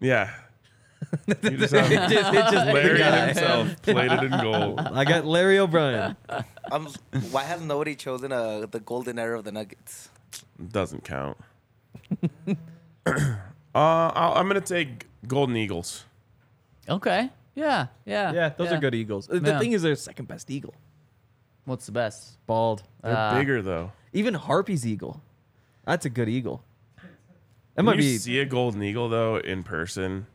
[0.00, 0.34] yeah.
[1.42, 3.26] You just have It just, it just Larry guy.
[3.26, 4.80] himself plated in gold.
[4.80, 6.14] I got Larry O'Brien.
[6.72, 6.88] Um,
[7.30, 10.08] why has nobody chosen uh, the golden era of the Nuggets?
[10.72, 11.36] Doesn't count.
[13.06, 13.14] uh,
[13.72, 16.04] I'll, I'm gonna take Golden Eagles.
[16.88, 17.30] Okay.
[17.56, 17.86] Yeah.
[18.04, 18.32] Yeah.
[18.32, 19.26] Yeah, those are good eagles.
[19.26, 19.58] The Yeah.
[19.58, 20.74] thing is, they're second best eagle.
[21.64, 22.38] What's the best?
[22.46, 22.84] Bald.
[23.02, 23.90] They're Uh, bigger though.
[24.12, 25.20] Even Harpy's eagle.
[25.84, 26.62] That's a good eagle.
[26.96, 28.18] That When might you be.
[28.18, 30.26] see a golden eagle though in person,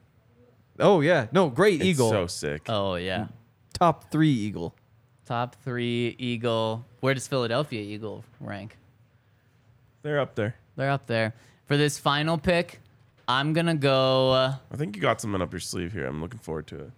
[0.79, 2.09] Oh yeah, no, great it's eagle.
[2.09, 2.63] so sick.
[2.67, 3.27] Oh yeah.
[3.73, 4.75] Top three eagle.
[5.25, 6.85] Top three Eagle.
[6.99, 8.77] Where does Philadelphia Eagle rank?
[10.01, 10.55] They're up there.
[10.75, 11.33] They're up there.
[11.67, 12.81] For this final pick,
[13.27, 14.31] I'm gonna go.
[14.31, 16.05] Uh, I think you got something up your sleeve here.
[16.07, 16.91] I'm looking forward to it.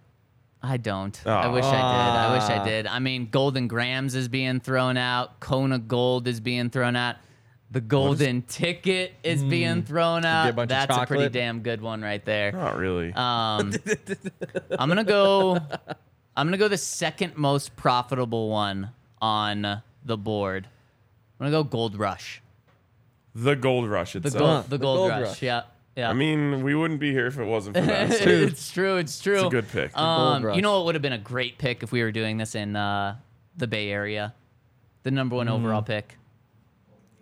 [0.64, 1.20] I don't.
[1.26, 1.74] I wish I did.
[1.76, 2.86] I wish I did.
[2.86, 5.38] I mean, Golden Grahams is being thrown out.
[5.40, 7.16] Kona Gold is being thrown out.
[7.70, 10.54] The Golden Ticket is being thrown out.
[10.56, 12.52] bunch of That's a pretty damn good one right there.
[12.52, 13.12] Not really.
[13.12, 13.72] Um,
[14.78, 15.58] I'm gonna go.
[16.36, 18.90] I'm gonna go the second most profitable one
[19.20, 20.66] on the board.
[21.40, 22.40] I'm gonna go Gold Rush.
[23.34, 24.38] the gold rush The itself.
[24.38, 24.64] gold.
[24.64, 25.28] The The Gold, Gold Rush.
[25.28, 25.42] Rush.
[25.42, 25.62] Yeah.
[25.96, 26.10] Yeah.
[26.10, 28.12] I mean, we wouldn't be here if it wasn't for that.
[28.18, 28.96] so it's true.
[28.96, 29.36] It's true.
[29.36, 29.96] it's a good pick.
[29.96, 32.54] Um, you know what would have been a great pick if we were doing this
[32.56, 33.16] in uh,
[33.56, 34.34] the Bay Area?
[35.04, 35.86] The number one overall Mm.
[35.86, 36.16] pick.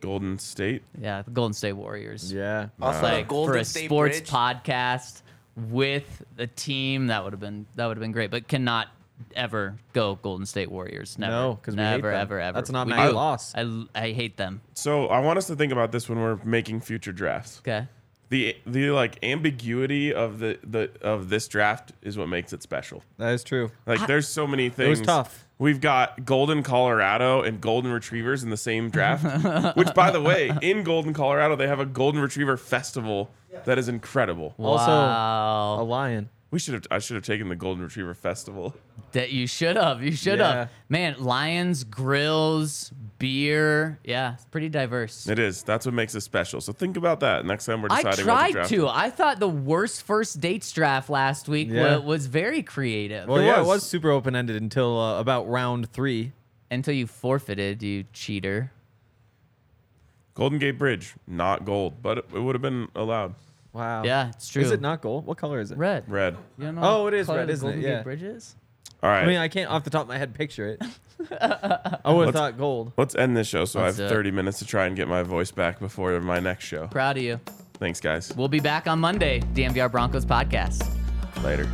[0.00, 0.82] Golden State.
[1.00, 2.32] Yeah, the Golden State Warriors.
[2.32, 2.68] Yeah.
[2.80, 4.30] Also, the Like Golden for a State sports Bridge.
[4.30, 5.22] podcast
[5.56, 8.30] with a team, that would have been that would have been great.
[8.30, 8.88] But cannot
[9.36, 11.18] ever go Golden State Warriors.
[11.18, 11.30] Never.
[11.32, 12.20] No, 'cause we hate never, them.
[12.20, 12.54] ever, ever.
[12.54, 13.54] That's not my loss.
[13.54, 14.60] I, I hate them.
[14.74, 17.58] So I want us to think about this when we're making future drafts.
[17.60, 17.86] Okay.
[18.33, 23.03] The the like ambiguity of the, the of this draft is what makes it special.
[23.18, 23.70] That is true.
[23.85, 25.01] Like there's so many things.
[25.01, 25.47] It was tough.
[25.59, 29.76] We've got Golden Colorado and Golden Retrievers in the same draft.
[29.76, 33.30] which, by the way, in Golden Colorado, they have a Golden Retriever festival
[33.66, 34.55] that is incredible.
[34.59, 36.30] Also, a lion.
[36.53, 36.86] We should have.
[36.90, 38.74] I should have taken the Golden Retriever festival.
[39.12, 40.03] That you should have.
[40.03, 40.53] You should Yeah.
[40.53, 40.70] have.
[40.88, 43.98] Man, lions, grills, beer.
[44.05, 45.26] Yeah, it's pretty diverse.
[45.26, 45.62] It is.
[45.62, 46.61] That's what makes it special.
[46.61, 48.68] So think about that next time we're I deciding what to tried draft.
[48.70, 48.86] to.
[48.88, 51.96] I thought the worst first dates draft last week Yeah.
[51.96, 53.28] wa- was very creative.
[53.28, 53.68] Well, It yeah, it was.
[53.68, 56.32] was super open ended until uh, about round three.
[56.70, 58.70] Until you forfeited, you cheater.
[60.34, 63.34] Golden Gate Bridge, not gold, but it, it would have been allowed.
[63.72, 64.04] Wow.
[64.04, 64.62] Yeah, it's true.
[64.62, 65.24] Is it not gold?
[65.26, 65.78] What color is it?
[65.78, 66.04] red?
[66.08, 66.36] Red.
[66.58, 67.72] You don't know Oh, what it is color red, the isn't it?
[67.72, 68.02] Golden Gate Yeah.
[68.02, 68.54] Bridge is?
[69.02, 69.22] All right.
[69.22, 70.82] I mean, I can't off the top of my head picture it.
[71.40, 72.92] I would have Let's- thought gold.
[72.96, 74.14] Let's end this show so Let's I have it.
[74.14, 76.86] 30 minutes to try and get my voice back before my next show.
[76.88, 77.40] Proud of you.
[77.74, 78.32] Thanks, guys.
[78.36, 79.40] We'll be back on Monday.
[79.54, 80.86] DNVR Broncos podcast.
[81.42, 81.66] Later.